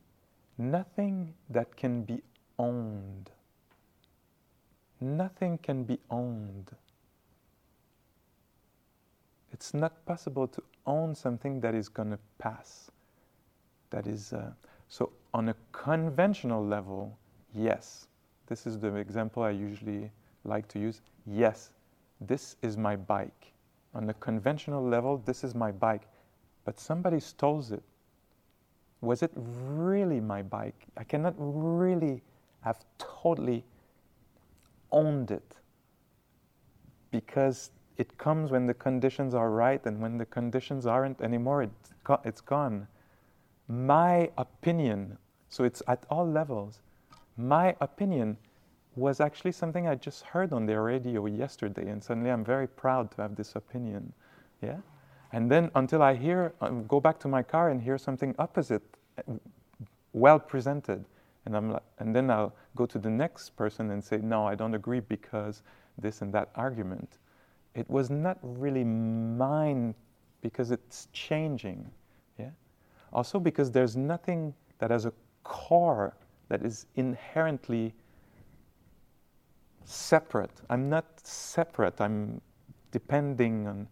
nothing 0.59 1.35
that 1.51 1.77
can 1.77 2.03
be 2.03 2.21
owned. 2.59 3.31
Nothing 5.01 5.59
can 5.59 5.85
be 5.85 5.99
owned 6.11 6.73
it's 9.59 9.75
not 9.75 10.07
possible 10.07 10.47
to 10.47 10.63
own 10.87 11.17
something 11.17 11.61
that 11.61 11.75
is 11.75 11.89
going 11.89 12.11
to 12.11 12.19
pass. 12.39 12.93
That 13.91 14.07
is, 14.07 14.33
uh, 14.33 14.53
so 14.89 15.11
on 15.35 15.49
a 15.49 15.57
conventional 15.73 16.65
level, 16.65 17.19
yes. 17.53 18.07
This 18.47 18.69
is 18.69 18.79
the 18.79 18.95
example 18.95 19.43
I 19.43 19.51
usually 19.51 20.13
like 20.45 20.69
to 20.69 20.79
use. 20.79 21.01
Yes, 21.27 21.73
this 22.21 22.55
is 22.63 22.77
my 22.77 22.95
bike. 22.95 23.53
On 23.95 24.09
a 24.09 24.15
conventional 24.15 24.81
level, 24.81 25.21
this 25.25 25.43
is 25.43 25.57
my 25.57 25.73
bike. 25.73 26.07
But 26.65 26.79
somebody 26.79 27.19
stole 27.19 27.65
it. 27.73 27.83
Was 29.01 29.25
it 29.25 29.33
really 29.35 30.21
my 30.21 30.43
bike? 30.43 30.87
I 30.97 31.03
cannot 31.03 31.35
really 31.37 32.23
have 32.61 32.85
totally 32.99 33.65
owned 34.91 35.31
it 35.31 35.57
because 37.11 37.71
it 37.97 38.17
comes 38.17 38.51
when 38.51 38.67
the 38.67 38.75
conditions 38.75 39.35
are 39.35 39.51
right, 39.51 39.85
and 39.85 40.01
when 40.01 40.19
the 40.19 40.27
conditions 40.27 40.87
aren't 40.87 41.21
anymore, 41.21 41.65
it's, 41.65 41.95
go- 42.05 42.21
it's 42.25 42.41
gone. 42.41 42.87
My 43.67 44.31
opinion, 44.39 45.19
so 45.49 45.65
it's 45.65 45.83
at 45.89 46.05
all 46.09 46.27
levels, 46.27 46.81
my 47.37 47.75
opinion 47.81 48.37
was 48.95 49.21
actually 49.21 49.53
something 49.53 49.89
I 49.89 49.95
just 49.95 50.23
heard 50.23 50.53
on 50.53 50.67
the 50.67 50.79
radio 50.81 51.27
yesterday, 51.27 51.89
and 51.89 52.03
suddenly 52.03 52.31
I'm 52.31 52.45
very 52.45 52.69
proud 52.69 53.11
to 53.13 53.23
have 53.23 53.37
this 53.37 53.57
opinion. 53.57 54.13
Yeah? 54.63 54.79
And 55.33 55.51
then 55.51 55.71
until 55.75 56.03
I 56.03 56.15
hear, 56.15 56.53
um, 56.61 56.87
go 56.87 57.01
back 57.01 57.19
to 57.21 57.29
my 57.29 57.43
car 57.43 57.71
and 57.71 57.83
hear 57.83 57.99
something 57.99 58.35
opposite, 58.39 58.83
well 60.13 60.39
presented, 60.39 61.05
and, 61.49 61.57
I'm 61.57 61.73
like, 61.73 61.83
and 61.99 62.15
then 62.15 62.31
I'll 62.31 62.55
go 62.77 62.85
to 62.85 62.99
the 62.99 63.09
next 63.09 63.57
person 63.57 63.91
and 63.91 64.05
say, 64.05 64.19
no, 64.19 64.47
I 64.47 64.55
don't 64.55 64.75
agree 64.75 65.01
because 65.01 65.63
this 65.97 66.21
and 66.23 66.33
that 66.35 66.51
argument 66.55 67.19
it 67.75 67.89
was 67.89 68.11
not 68.11 68.39
really 68.43 68.85
mine 68.85 69.95
because 70.41 70.71
it's 70.71 71.09
changing. 71.13 71.89
Yeah? 72.39 72.51
Also 73.13 73.39
because 73.39 73.71
there's 73.71 73.97
nothing 73.97 74.53
that 74.79 74.91
has 74.91 75.07
a 75.07 75.13
core 75.45 76.17
that 76.49 76.63
is 76.63 76.87
inherently 76.97 77.95
separate. 79.85 80.61
I'm 80.69 80.89
not 80.89 81.05
separate. 81.23 82.01
I'm 82.01 82.41
depending 82.91 83.67
on, 83.69 83.87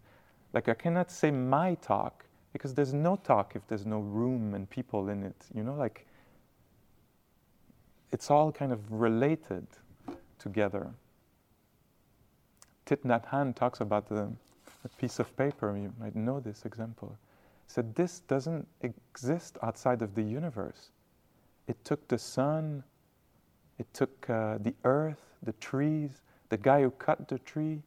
like, 0.53 0.67
I 0.67 0.73
cannot 0.73 1.09
say 1.11 1.31
my 1.31 1.75
talk 1.75 2.25
because 2.51 2.73
there's 2.73 2.93
no 2.93 3.15
talk 3.15 3.55
if 3.55 3.65
there's 3.67 3.85
no 3.85 3.99
room 3.99 4.53
and 4.53 4.69
people 4.69 5.09
in 5.09 5.23
it. 5.23 5.45
You 5.53 5.63
know, 5.63 5.75
like, 5.75 6.06
it's 8.11 8.31
all 8.31 8.51
kind 8.51 8.71
of 8.71 8.91
related 8.91 9.67
together. 10.39 10.91
Thich 12.85 13.03
Nhat 13.03 13.27
Hanh 13.27 13.53
talks 13.53 13.81
about 13.81 14.07
the, 14.07 14.31
a 14.85 14.89
piece 14.97 15.19
of 15.19 15.35
paper, 15.35 15.75
you 15.77 15.93
might 15.99 16.15
know 16.15 16.39
this 16.39 16.65
example. 16.65 17.17
He 17.65 17.73
said 17.73 17.95
this 17.95 18.21
doesn't 18.21 18.67
exist 18.81 19.57
outside 19.61 20.01
of 20.01 20.15
the 20.15 20.21
universe. 20.21 20.91
It 21.67 21.83
took 21.83 22.07
the 22.07 22.17
sun, 22.17 22.83
it 23.77 23.93
took 23.93 24.29
uh, 24.29 24.57
the 24.59 24.73
earth, 24.85 25.21
the 25.43 25.53
trees, 25.53 26.21
the 26.49 26.57
guy 26.57 26.81
who 26.81 26.91
cut 26.91 27.27
the 27.27 27.39
tree, 27.39 27.81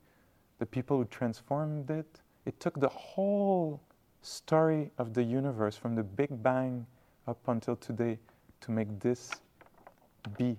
the 0.58 0.66
people 0.66 0.98
who 0.98 1.06
transformed 1.06 1.90
it. 1.90 2.20
It 2.44 2.60
took 2.60 2.78
the 2.78 2.88
whole 2.88 3.80
story 4.20 4.90
of 4.98 5.14
the 5.14 5.22
universe 5.22 5.76
from 5.76 5.94
the 5.94 6.02
Big 6.02 6.42
Bang 6.42 6.86
up 7.26 7.38
until 7.48 7.76
today 7.76 8.18
to 8.60 8.70
make 8.70 9.00
this 9.00 9.30
be. 10.36 10.56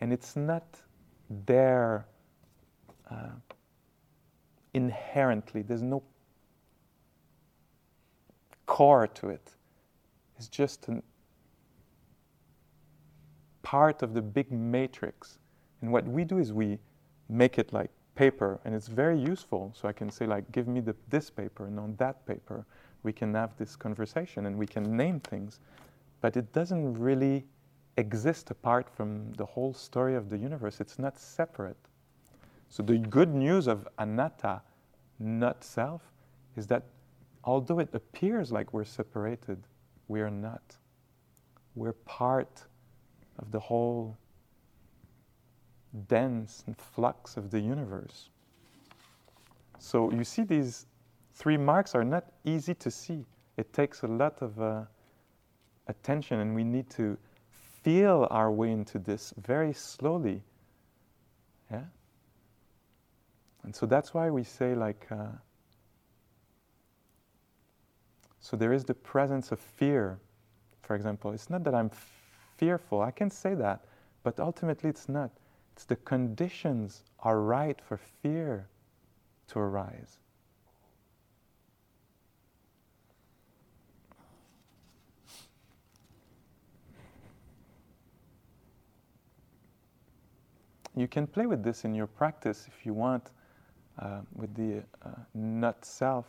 And 0.00 0.12
it's 0.12 0.36
not 0.36 0.64
there 1.46 2.06
uh, 3.10 3.30
inherently, 4.72 5.62
there's 5.62 5.82
no 5.82 6.02
core 8.66 9.06
to 9.06 9.28
it. 9.28 9.52
It's 10.36 10.48
just 10.48 10.88
a 10.88 11.02
part 13.62 14.02
of 14.02 14.14
the 14.14 14.22
big 14.22 14.50
matrix. 14.50 15.38
And 15.80 15.92
what 15.92 16.06
we 16.06 16.24
do 16.24 16.38
is 16.38 16.52
we 16.52 16.78
make 17.28 17.58
it 17.58 17.72
like 17.72 17.90
paper, 18.14 18.60
and 18.64 18.74
it's 18.74 18.88
very 18.88 19.18
useful. 19.18 19.72
So 19.74 19.88
I 19.88 19.92
can 19.92 20.10
say, 20.10 20.26
like, 20.26 20.50
give 20.52 20.66
me 20.66 20.80
the, 20.80 20.94
this 21.08 21.30
paper 21.30 21.66
and 21.66 21.78
on 21.78 21.94
that 21.96 22.26
paper, 22.26 22.66
we 23.02 23.12
can 23.12 23.34
have 23.34 23.56
this 23.56 23.76
conversation 23.76 24.46
and 24.46 24.56
we 24.56 24.66
can 24.66 24.96
name 24.96 25.20
things. 25.20 25.60
But 26.20 26.36
it 26.36 26.52
doesn't 26.52 26.94
really 26.98 27.44
exist 27.96 28.50
apart 28.50 28.88
from 28.88 29.32
the 29.34 29.46
whole 29.46 29.72
story 29.72 30.14
of 30.14 30.28
the 30.28 30.36
universe. 30.36 30.80
It's 30.80 30.98
not 30.98 31.18
separate. 31.18 31.76
So 32.68 32.82
the 32.82 32.98
good 32.98 33.34
news 33.34 33.66
of 33.66 33.86
anatta, 33.98 34.62
not 35.18 35.62
self, 35.62 36.02
is 36.56 36.66
that 36.68 36.82
although 37.44 37.78
it 37.78 37.90
appears 37.92 38.50
like 38.50 38.72
we're 38.72 38.84
separated, 38.84 39.66
we 40.08 40.20
are 40.20 40.30
not. 40.30 40.76
We're 41.74 41.92
part 41.92 42.64
of 43.38 43.50
the 43.50 43.60
whole 43.60 44.16
dense 46.08 46.64
and 46.66 46.76
flux 46.76 47.36
of 47.36 47.50
the 47.50 47.60
universe. 47.60 48.30
So 49.78 50.10
you 50.10 50.24
see, 50.24 50.42
these 50.42 50.86
three 51.34 51.56
marks 51.56 51.94
are 51.94 52.04
not 52.04 52.24
easy 52.44 52.74
to 52.74 52.90
see. 52.90 53.24
It 53.56 53.72
takes 53.72 54.02
a 54.02 54.06
lot 54.06 54.40
of 54.40 54.60
uh, 54.60 54.82
attention, 55.86 56.40
and 56.40 56.54
we 56.54 56.64
need 56.64 56.90
to 56.90 57.16
feel 57.84 58.26
our 58.30 58.50
way 58.50 58.72
into 58.72 58.98
this 58.98 59.32
very 59.36 59.72
slowly. 59.72 60.42
Yeah? 61.70 61.84
And 63.62 63.76
so 63.76 63.86
that's 63.86 64.12
why 64.12 64.30
we 64.30 64.42
say, 64.42 64.74
like, 64.74 65.06
uh, 65.10 65.26
so 68.40 68.56
there 68.56 68.72
is 68.72 68.84
the 68.84 68.94
presence 68.94 69.52
of 69.52 69.60
fear, 69.60 70.18
for 70.82 70.96
example. 70.96 71.32
It's 71.32 71.50
not 71.50 71.62
that 71.64 71.74
I'm 71.74 71.90
fearful, 72.56 73.02
I 73.02 73.10
can 73.10 73.30
say 73.30 73.54
that, 73.54 73.84
but 74.22 74.40
ultimately 74.40 74.90
it's 74.90 75.08
not. 75.08 75.30
It's 75.74 75.84
the 75.84 75.96
conditions 75.96 77.02
are 77.20 77.40
right 77.40 77.80
for 77.80 77.96
fear 77.96 78.68
to 79.48 79.58
arise. 79.58 80.18
You 90.96 91.08
can 91.08 91.26
play 91.26 91.46
with 91.46 91.62
this 91.64 91.84
in 91.84 91.94
your 91.94 92.06
practice 92.06 92.66
if 92.68 92.86
you 92.86 92.94
want, 92.94 93.30
uh, 93.98 94.20
with 94.34 94.54
the 94.54 94.82
uh, 95.04 95.10
not 95.34 95.84
self, 95.84 96.26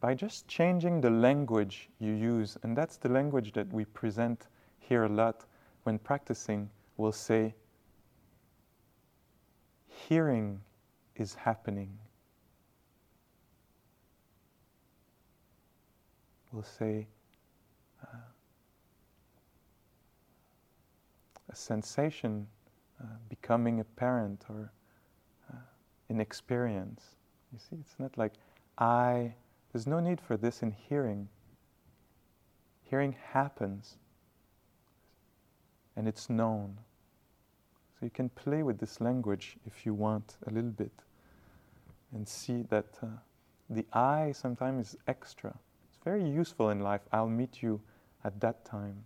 by 0.00 0.14
just 0.14 0.48
changing 0.48 1.02
the 1.02 1.10
language 1.10 1.90
you 1.98 2.12
use. 2.12 2.56
And 2.62 2.76
that's 2.76 2.96
the 2.96 3.10
language 3.10 3.52
that 3.52 3.70
we 3.72 3.84
present 3.84 4.46
here 4.78 5.04
a 5.04 5.08
lot 5.08 5.44
when 5.82 5.98
practicing. 5.98 6.70
We'll 6.96 7.12
say, 7.12 7.54
hearing 9.86 10.60
is 11.16 11.34
happening. 11.34 11.90
We'll 16.52 16.62
say, 16.62 17.06
uh, 18.02 18.16
a 21.50 21.54
sensation 21.54 22.46
uh, 23.00 23.06
becoming 23.28 23.82
parent 23.96 24.44
or 24.48 24.72
uh, 25.52 25.56
in 26.08 26.20
experience. 26.20 27.02
You 27.52 27.58
see, 27.58 27.76
it's 27.80 27.96
not 27.98 28.16
like 28.16 28.32
I, 28.78 29.34
there's 29.72 29.86
no 29.86 30.00
need 30.00 30.20
for 30.20 30.36
this 30.36 30.62
in 30.62 30.72
hearing. 30.72 31.28
Hearing 32.82 33.16
happens 33.32 33.96
and 35.96 36.08
it's 36.08 36.30
known. 36.30 36.78
So 37.98 38.06
you 38.06 38.10
can 38.10 38.28
play 38.30 38.62
with 38.62 38.78
this 38.78 39.00
language 39.00 39.56
if 39.66 39.84
you 39.84 39.92
want 39.94 40.36
a 40.46 40.50
little 40.50 40.70
bit 40.70 40.92
and 42.14 42.26
see 42.26 42.62
that 42.70 42.86
uh, 43.02 43.06
the 43.68 43.84
I 43.92 44.32
sometimes 44.32 44.88
is 44.88 44.96
extra. 45.06 45.50
It's 45.88 45.98
very 46.04 46.28
useful 46.28 46.70
in 46.70 46.80
life. 46.80 47.02
I'll 47.12 47.28
meet 47.28 47.62
you 47.62 47.80
at 48.24 48.40
that 48.40 48.64
time. 48.64 49.04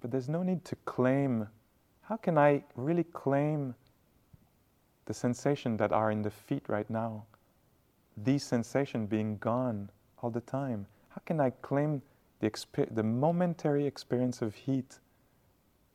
But 0.00 0.10
there's 0.10 0.28
no 0.28 0.42
need 0.42 0.64
to 0.66 0.76
claim 0.84 1.48
how 2.08 2.16
can 2.16 2.38
I 2.38 2.62
really 2.76 3.02
claim 3.02 3.74
the 5.06 5.14
sensation 5.14 5.76
that 5.78 5.92
are 5.92 6.12
in 6.12 6.22
the 6.22 6.30
feet 6.30 6.62
right 6.68 6.88
now? 6.88 7.24
These 8.16 8.44
sensations 8.44 9.10
being 9.10 9.38
gone 9.38 9.90
all 10.22 10.30
the 10.30 10.40
time. 10.40 10.86
How 11.08 11.20
can 11.24 11.40
I 11.40 11.50
claim 11.50 12.00
the, 12.38 12.52
the 12.92 13.02
momentary 13.02 13.86
experience 13.86 14.40
of 14.40 14.54
heat 14.54 15.00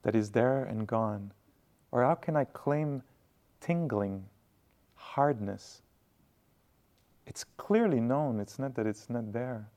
that 0.04 0.14
is 0.14 0.32
there 0.32 0.66
and 0.66 0.86
gone? 0.86 1.32
Or 1.92 2.04
how 2.04 2.16
can 2.16 2.36
I 2.36 2.44
claim 2.44 3.04
tingling, 3.62 4.26
hardness? 4.96 5.82
It's 7.26 7.46
clearly 7.56 8.02
known, 8.02 8.42
it's 8.42 8.60
not 8.60 8.76
that 8.76 8.86
it's 8.86 9.10
not 9.10 9.32
there. 9.32 9.70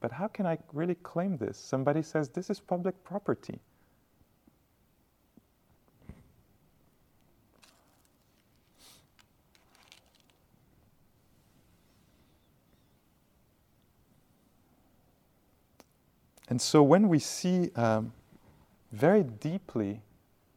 But 0.00 0.10
how 0.10 0.26
can 0.26 0.44
I 0.44 0.58
really 0.72 0.96
claim 0.96 1.36
this? 1.36 1.56
Somebody 1.56 2.02
says 2.02 2.30
this 2.30 2.50
is 2.50 2.58
public 2.58 3.02
property. 3.04 3.60
And 16.48 16.60
so 16.60 16.82
when 16.82 17.08
we 17.08 17.18
see 17.18 17.70
um, 17.74 18.12
very 18.92 19.24
deeply 19.24 20.00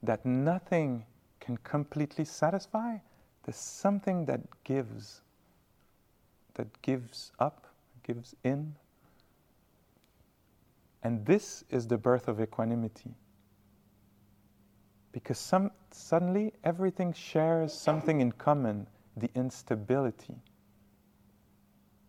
that 0.03 0.25
nothing 0.25 1.05
can 1.39 1.57
completely 1.57 2.25
satisfy, 2.25 2.97
there's 3.43 3.57
something 3.57 4.25
that 4.25 4.41
gives, 4.63 5.21
that 6.53 6.67
gives 6.81 7.31
up, 7.39 7.67
gives 8.03 8.35
in. 8.43 8.75
And 11.01 11.25
this 11.25 11.63
is 11.69 11.87
the 11.87 11.97
birth 11.97 12.27
of 12.27 12.39
equanimity. 12.39 13.15
Because 15.11 15.39
some, 15.39 15.71
suddenly 15.89 16.53
everything 16.63 17.13
shares 17.13 17.73
something 17.73 18.21
in 18.21 18.31
common 18.33 18.85
the 19.17 19.29
instability, 19.33 20.35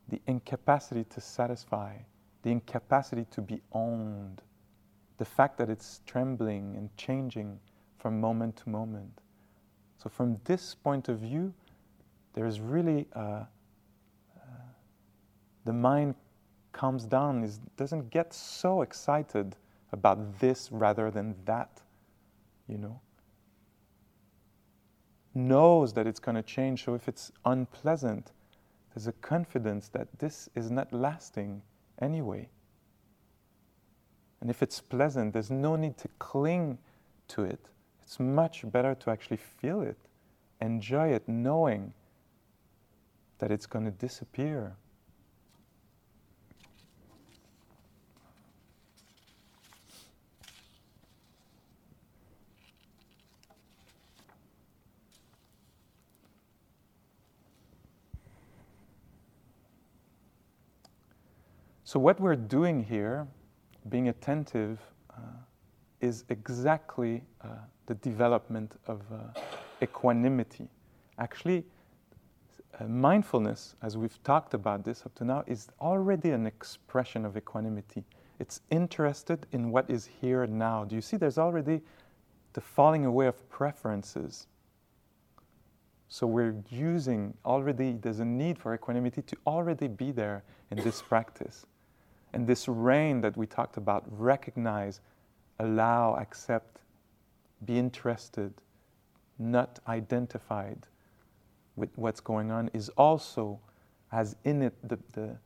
the 0.08 0.20
incapacity 0.26 1.04
to 1.04 1.20
satisfy, 1.20 1.96
the 2.42 2.50
incapacity 2.50 3.26
to 3.30 3.40
be 3.40 3.60
owned, 3.72 4.42
the 5.18 5.24
fact 5.24 5.58
that 5.58 5.68
it's 5.68 6.00
trembling 6.06 6.76
and 6.76 6.94
changing 6.96 7.58
from 7.98 8.20
moment 8.20 8.56
to 8.56 8.68
moment. 8.68 9.20
So, 9.98 10.08
from 10.08 10.40
this 10.44 10.74
point 10.74 11.08
of 11.08 11.18
view, 11.18 11.52
there 12.32 12.46
is 12.46 12.60
really 12.60 13.06
uh, 13.14 13.20
uh, 13.20 13.44
the 15.64 15.72
mind 15.72 16.14
calms 16.72 17.04
down, 17.04 17.44
is, 17.44 17.58
doesn't 17.76 18.10
get 18.10 18.32
so 18.32 18.82
excited 18.82 19.56
about 19.92 20.38
this 20.38 20.70
rather 20.72 21.10
than 21.10 21.34
that, 21.44 21.82
you 22.68 22.78
know. 22.78 23.00
Knows 25.34 25.92
that 25.92 26.06
it's 26.06 26.20
going 26.20 26.36
to 26.36 26.42
change, 26.42 26.84
so 26.84 26.94
if 26.94 27.08
it's 27.08 27.30
unpleasant, 27.44 28.32
there's 28.94 29.06
a 29.06 29.12
confidence 29.12 29.88
that 29.88 30.08
this 30.18 30.48
is 30.54 30.70
not 30.70 30.92
lasting 30.92 31.62
anyway. 32.00 32.48
And 34.40 34.50
if 34.50 34.62
it's 34.62 34.80
pleasant, 34.80 35.32
there's 35.32 35.50
no 35.50 35.76
need 35.76 35.98
to 35.98 36.08
cling 36.18 36.78
to 37.28 37.44
it. 37.44 37.60
It's 38.02 38.18
much 38.18 38.64
better 38.70 38.94
to 38.94 39.10
actually 39.10 39.36
feel 39.36 39.82
it, 39.82 39.98
enjoy 40.60 41.08
it, 41.08 41.28
knowing 41.28 41.92
that 43.38 43.50
it's 43.50 43.66
going 43.66 43.84
to 43.84 43.90
disappear. 43.90 44.76
So, 61.90 61.98
what 61.98 62.20
we're 62.20 62.36
doing 62.36 62.84
here, 62.84 63.26
being 63.88 64.10
attentive, 64.10 64.78
uh, 65.10 65.22
is 66.00 66.24
exactly 66.28 67.24
uh, 67.42 67.48
the 67.86 67.94
development 67.96 68.76
of 68.86 69.00
uh, 69.12 69.40
equanimity. 69.82 70.68
Actually, 71.18 71.64
uh, 72.78 72.84
mindfulness, 72.84 73.74
as 73.82 73.96
we've 73.96 74.22
talked 74.22 74.54
about 74.54 74.84
this 74.84 75.02
up 75.04 75.16
to 75.16 75.24
now, 75.24 75.42
is 75.48 75.66
already 75.80 76.30
an 76.30 76.46
expression 76.46 77.24
of 77.24 77.36
equanimity. 77.36 78.04
It's 78.38 78.60
interested 78.70 79.48
in 79.50 79.72
what 79.72 79.90
is 79.90 80.08
here 80.20 80.46
now. 80.46 80.84
Do 80.84 80.94
you 80.94 81.02
see 81.02 81.16
there's 81.16 81.38
already 81.38 81.80
the 82.52 82.60
falling 82.60 83.04
away 83.04 83.26
of 83.26 83.50
preferences? 83.50 84.46
So 86.08 86.24
we're 86.24 86.54
using 86.70 87.34
already, 87.44 87.94
there's 88.00 88.20
a 88.20 88.24
need 88.24 88.60
for 88.60 88.74
equanimity 88.74 89.22
to 89.22 89.36
already 89.44 89.88
be 89.88 90.12
there 90.12 90.44
in 90.70 90.78
this 90.78 91.02
practice. 91.02 91.66
And 92.32 92.46
this 92.46 92.68
rain 92.68 93.20
that 93.22 93.36
we 93.36 93.46
talked 93.46 93.76
about, 93.76 94.04
recognize, 94.10 95.00
allow, 95.58 96.14
accept, 96.16 96.78
be 97.64 97.78
interested, 97.78 98.52
not 99.38 99.80
identified 99.88 100.86
with 101.76 101.90
what's 101.96 102.20
going 102.20 102.50
on, 102.50 102.70
is 102.72 102.88
also 102.90 103.58
has 104.08 104.36
in 104.44 104.62
it 104.62 104.74
the, 104.88 104.98
the, 105.12 105.36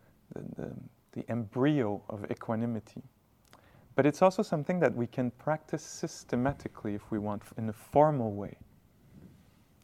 the, 0.57 0.71
the, 1.13 1.31
embryo 1.31 2.03
of 2.09 2.25
equanimity. 2.31 3.03
But 3.95 4.07
it's 4.07 4.23
also 4.23 4.43
something 4.43 4.81
that 4.81 4.95
we 4.95 5.07
can 5.07 5.31
practice 5.33 5.83
systematically 5.83 6.95
if 6.95 7.11
we 7.11 7.19
want, 7.19 7.43
in 7.57 7.69
a 7.69 7.73
formal 7.73 8.33
way. 8.33 8.57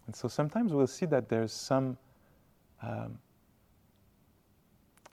And 0.07 0.17
so 0.17 0.27
sometimes 0.29 0.73
we'll 0.73 0.87
see 0.89 1.07
that 1.07 1.29
there's 1.29 1.53
some 1.53 1.97
um, 2.83 3.19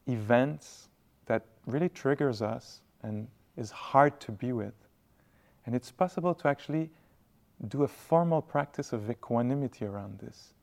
events 0.08 0.90
that 1.28 1.46
really 1.66 1.90
triggers 1.90 2.42
us 2.42 2.82
and 3.04 3.28
is 3.56 3.72
hard 3.72 4.20
to 4.22 4.32
be 4.32 4.52
with. 4.52 4.74
And 5.66 5.76
it's 5.76 5.92
possible 5.92 6.34
to 6.36 6.48
actually 6.48 6.90
do 7.68 7.84
a 7.84 7.88
formal 7.88 8.42
practice 8.42 8.94
of 8.94 9.10
equanimity 9.10 9.86
around 9.86 10.20
this. 10.20 10.54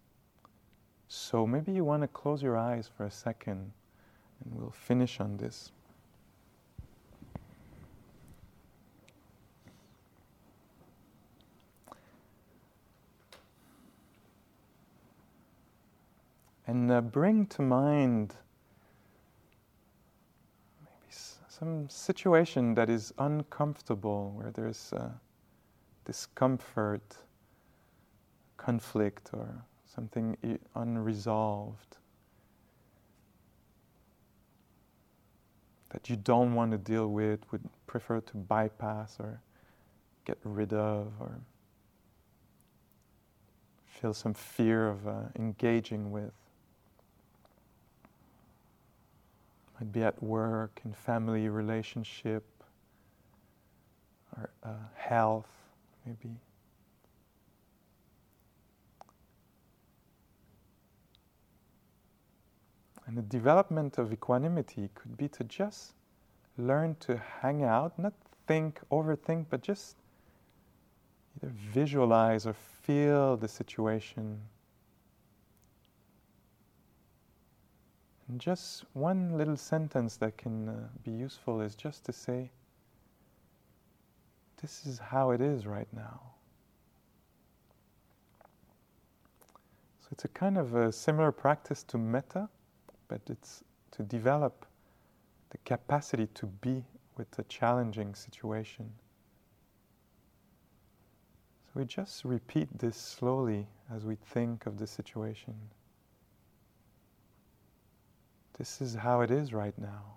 So 1.08 1.46
maybe 1.46 1.72
you 1.72 1.84
want 1.84 2.02
to 2.02 2.08
close 2.08 2.42
your 2.42 2.56
eyes 2.56 2.90
for 2.96 3.04
a 3.04 3.10
second 3.10 3.72
and 4.44 4.54
we'll 4.54 4.70
finish 4.70 5.20
on 5.20 5.36
this. 5.36 5.70
and 16.66 16.90
uh, 16.90 17.00
bring 17.00 17.46
to 17.46 17.62
mind 17.62 18.34
maybe 20.82 21.08
s- 21.10 21.38
some 21.64 21.88
situation 21.88 22.74
that 22.74 22.90
is 22.90 23.14
uncomfortable, 23.18 24.32
where 24.36 24.50
there's 24.50 24.92
uh, 24.92 25.08
discomfort, 26.04 27.16
conflict, 28.58 29.30
or 29.32 29.48
something 29.86 30.36
I- 30.44 30.58
unresolved 30.82 31.96
that 35.88 36.10
you 36.10 36.16
don't 36.16 36.54
want 36.54 36.72
to 36.72 36.78
deal 36.78 37.08
with, 37.08 37.40
would 37.50 37.66
prefer 37.86 38.20
to 38.20 38.36
bypass 38.36 39.16
or 39.18 39.40
get 40.26 40.36
rid 40.44 40.74
of, 40.74 41.12
or 41.18 41.40
feel 43.86 44.12
some 44.12 44.34
fear 44.34 44.88
of 44.88 45.08
uh, 45.08 45.22
engaging 45.36 46.10
with. 46.10 46.32
Might 49.84 49.92
be 49.92 50.02
at 50.02 50.22
work, 50.22 50.80
in 50.84 50.92
family 50.92 51.48
relationship, 51.48 52.44
or 54.36 54.50
uh, 54.62 54.70
health, 54.96 55.48
maybe. 56.06 56.34
And 63.06 63.18
the 63.18 63.22
development 63.22 63.98
of 63.98 64.12
equanimity 64.12 64.88
could 64.94 65.16
be 65.16 65.28
to 65.28 65.44
just 65.44 65.92
learn 66.56 66.96
to 67.00 67.20
hang 67.42 67.62
out, 67.62 67.98
not 67.98 68.14
think, 68.46 68.80
overthink, 68.90 69.46
but 69.50 69.60
just 69.60 69.96
either 71.36 71.52
visualize 71.54 72.46
or 72.46 72.54
feel 72.54 73.36
the 73.36 73.48
situation 73.48 74.40
And 78.28 78.40
just 78.40 78.84
one 78.94 79.36
little 79.36 79.56
sentence 79.56 80.16
that 80.16 80.38
can 80.38 80.68
uh, 80.68 80.88
be 81.02 81.10
useful 81.10 81.60
is 81.60 81.74
just 81.74 82.04
to 82.06 82.12
say, 82.12 82.50
This 84.62 84.86
is 84.86 84.98
how 84.98 85.30
it 85.32 85.40
is 85.40 85.66
right 85.66 85.88
now. 85.92 86.20
So 90.00 90.08
it's 90.12 90.24
a 90.24 90.28
kind 90.28 90.56
of 90.56 90.74
a 90.74 90.90
similar 90.90 91.32
practice 91.32 91.82
to 91.84 91.98
metta, 91.98 92.48
but 93.08 93.20
it's 93.28 93.62
to 93.92 94.02
develop 94.02 94.66
the 95.50 95.58
capacity 95.58 96.26
to 96.34 96.46
be 96.46 96.84
with 97.16 97.38
a 97.38 97.44
challenging 97.44 98.14
situation. 98.14 98.90
So 101.66 101.70
we 101.74 101.84
just 101.84 102.24
repeat 102.24 102.68
this 102.78 102.96
slowly 102.96 103.66
as 103.94 104.04
we 104.04 104.16
think 104.16 104.66
of 104.66 104.78
the 104.78 104.86
situation. 104.86 105.54
This 108.58 108.80
is 108.80 108.94
how 108.94 109.20
it 109.20 109.30
is 109.30 109.52
right 109.52 109.76
now. 109.78 110.14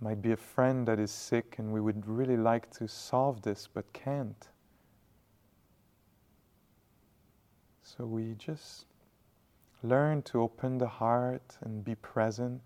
Might 0.00 0.22
be 0.22 0.32
a 0.32 0.36
friend 0.36 0.88
that 0.88 0.98
is 0.98 1.10
sick 1.10 1.56
and 1.58 1.72
we 1.72 1.80
would 1.80 2.06
really 2.06 2.38
like 2.38 2.70
to 2.78 2.88
solve 2.88 3.42
this 3.42 3.68
but 3.72 3.92
can't. 3.92 4.48
So 7.82 8.06
we 8.06 8.34
just 8.38 8.86
learn 9.82 10.22
to 10.22 10.40
open 10.40 10.78
the 10.78 10.88
heart 10.88 11.58
and 11.60 11.84
be 11.84 11.96
present 11.96 12.62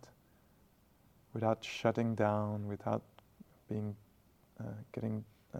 without 1.32 1.64
shutting 1.64 2.14
down, 2.14 2.68
without 2.68 3.02
being 3.68 3.96
uh, 4.60 4.64
getting 4.92 5.24
uh, 5.54 5.58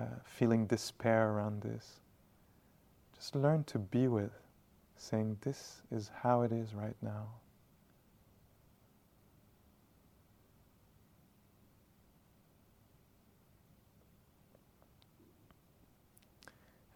uh, 0.00 0.04
feeling 0.24 0.66
despair 0.66 1.30
around 1.30 1.62
this. 1.62 2.00
Just 3.20 3.36
learn 3.36 3.64
to 3.64 3.78
be 3.78 4.08
with, 4.08 4.32
saying, 4.96 5.36
This 5.42 5.82
is 5.90 6.10
how 6.22 6.40
it 6.40 6.52
is 6.52 6.74
right 6.74 6.96
now. 7.02 7.26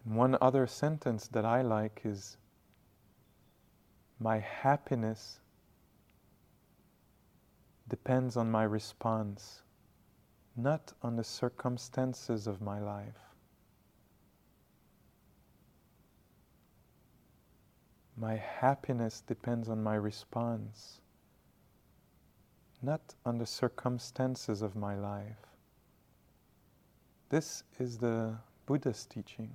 And 0.03 0.15
one 0.15 0.35
other 0.41 0.65
sentence 0.65 1.27
that 1.27 1.45
I 1.45 1.61
like 1.61 2.01
is 2.03 2.37
My 4.19 4.39
happiness 4.39 5.41
depends 7.87 8.35
on 8.35 8.49
my 8.49 8.63
response, 8.63 9.61
not 10.57 10.91
on 11.03 11.17
the 11.17 11.23
circumstances 11.23 12.47
of 12.47 12.61
my 12.61 12.79
life. 12.79 13.24
My 18.17 18.35
happiness 18.35 19.21
depends 19.21 19.67
on 19.67 19.83
my 19.83 19.95
response, 19.95 21.01
not 22.81 23.01
on 23.25 23.37
the 23.37 23.45
circumstances 23.45 24.61
of 24.61 24.75
my 24.75 24.95
life. 24.95 25.45
This 27.29 27.63
is 27.77 27.97
the 27.97 28.35
Buddha's 28.65 29.05
teaching. 29.05 29.51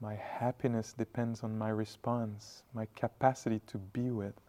My 0.00 0.14
happiness 0.14 0.94
depends 0.94 1.42
on 1.42 1.58
my 1.58 1.68
response, 1.68 2.62
my 2.72 2.86
capacity 2.94 3.60
to 3.66 3.78
be 3.78 4.10
with. 4.10 4.47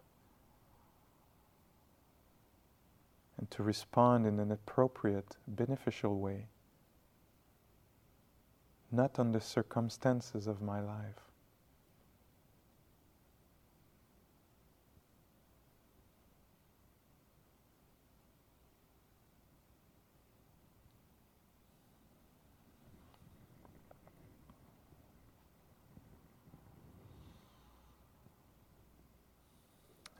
And 3.39 3.49
to 3.51 3.63
respond 3.63 4.27
in 4.27 4.37
an 4.37 4.51
appropriate, 4.51 5.37
beneficial 5.47 6.19
way, 6.19 6.47
not 8.91 9.17
on 9.17 9.31
the 9.31 9.39
circumstances 9.39 10.45
of 10.45 10.61
my 10.61 10.81
life. 10.81 11.28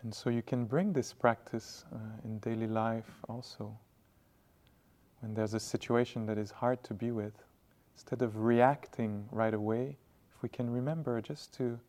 And 0.01 0.13
so 0.13 0.29
you 0.29 0.41
can 0.41 0.65
bring 0.65 0.93
this 0.93 1.13
practice 1.13 1.83
uh, 1.93 1.97
in 2.23 2.39
daily 2.39 2.67
life 2.67 3.09
also. 3.27 3.77
When 5.19 5.33
there's 5.33 5.53
a 5.53 5.59
situation 5.59 6.25
that 6.27 6.37
is 6.37 6.51
hard 6.51 6.83
to 6.83 6.93
be 6.93 7.11
with, 7.11 7.33
instead 7.95 8.21
of 8.21 8.37
reacting 8.37 9.27
right 9.31 9.53
away, 9.53 9.97
if 10.33 10.41
we 10.41 10.47
can 10.47 10.69
remember 10.69 11.21
just 11.21 11.53
to 11.55 11.79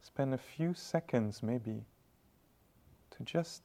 spend 0.00 0.32
a 0.32 0.38
few 0.38 0.74
seconds 0.74 1.42
maybe 1.42 1.82
to 3.10 3.24
just 3.24 3.62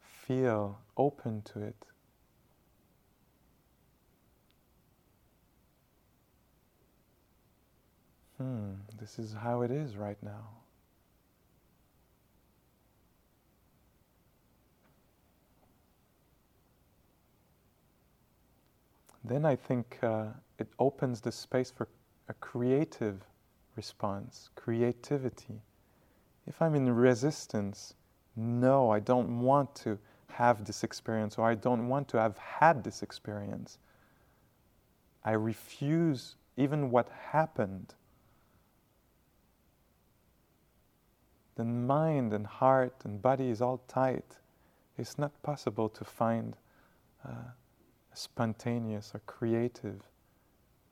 feel 0.00 0.78
open 0.96 1.42
to 1.42 1.60
it. 1.60 1.86
Hmm, 8.36 8.72
this 8.98 9.18
is 9.18 9.32
how 9.32 9.62
it 9.62 9.70
is 9.70 9.96
right 9.96 10.22
now. 10.22 10.61
Then 19.24 19.44
I 19.44 19.56
think 19.56 19.98
uh, 20.02 20.26
it 20.58 20.68
opens 20.78 21.20
the 21.20 21.32
space 21.32 21.70
for 21.70 21.88
a 22.28 22.34
creative 22.34 23.24
response, 23.76 24.50
creativity. 24.54 25.62
If 26.46 26.60
I'm 26.60 26.74
in 26.74 26.90
resistance, 26.94 27.94
no, 28.36 28.90
I 28.90 29.00
don't 29.00 29.40
want 29.40 29.74
to 29.76 29.98
have 30.32 30.64
this 30.64 30.82
experience, 30.82 31.38
or 31.38 31.48
I 31.48 31.54
don't 31.54 31.88
want 31.88 32.08
to 32.08 32.16
have 32.16 32.36
had 32.38 32.82
this 32.82 33.02
experience. 33.02 33.78
I 35.24 35.32
refuse 35.32 36.36
even 36.56 36.90
what 36.90 37.08
happened. 37.30 37.94
The 41.54 41.64
mind 41.64 42.32
and 42.32 42.46
heart 42.46 42.94
and 43.04 43.20
body 43.20 43.50
is 43.50 43.60
all 43.60 43.82
tight. 43.86 44.38
It's 44.98 45.18
not 45.18 45.42
possible 45.42 45.88
to 45.90 46.04
find. 46.04 46.56
Uh, 47.24 47.52
spontaneous 48.14 49.12
or 49.14 49.20
creative 49.26 50.02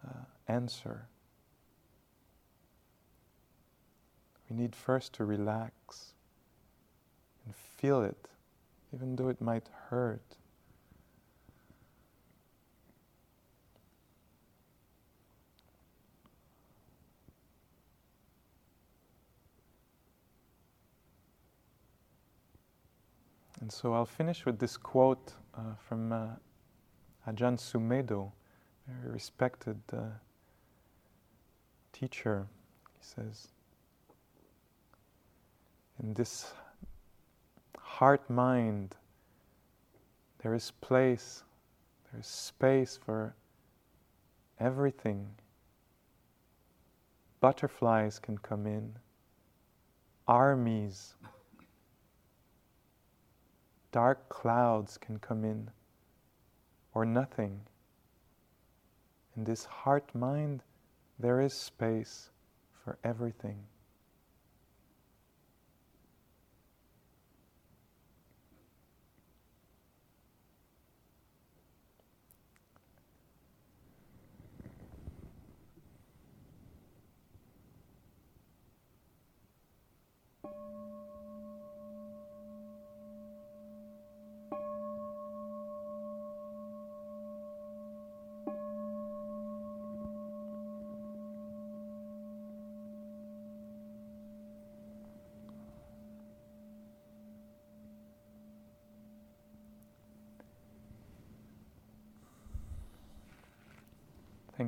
uh, 0.06 0.24
answer. 0.48 1.08
We 4.48 4.56
need 4.56 4.74
first 4.74 5.12
to 5.14 5.24
relax 5.24 6.14
and 7.44 7.54
feel 7.54 8.02
it, 8.02 8.28
even 8.92 9.16
though 9.16 9.28
it 9.28 9.40
might 9.40 9.68
hurt. 9.88 10.36
And 23.60 23.70
so 23.70 23.92
I'll 23.92 24.06
finish 24.06 24.46
with 24.46 24.58
this 24.58 24.76
quote 24.76 25.34
uh, 25.54 25.74
from 25.86 26.12
uh, 26.12 26.26
Ajahn 27.26 27.58
Sumedho, 27.58 28.32
very 28.86 29.12
respected 29.12 29.78
uh, 29.92 29.98
teacher, 31.92 32.46
he 32.98 33.04
says, 33.04 33.48
in 36.02 36.14
this 36.14 36.52
heart 37.78 38.28
mind, 38.30 38.96
there 40.42 40.54
is 40.54 40.70
place, 40.80 41.44
there 42.10 42.20
is 42.20 42.26
space 42.26 42.98
for 43.04 43.34
everything. 44.58 45.28
Butterflies 47.40 48.18
can 48.18 48.38
come 48.38 48.66
in, 48.66 48.96
armies, 50.26 51.14
dark 53.92 54.28
clouds 54.30 54.96
can 54.96 55.18
come 55.18 55.44
in 55.44 55.70
or 56.95 57.05
nothing. 57.05 57.61
In 59.36 59.45
this 59.45 59.64
heart 59.64 60.14
mind, 60.14 60.62
there 61.18 61.41
is 61.41 61.55
space 61.55 62.30
for 62.84 62.99
everything. 63.05 63.59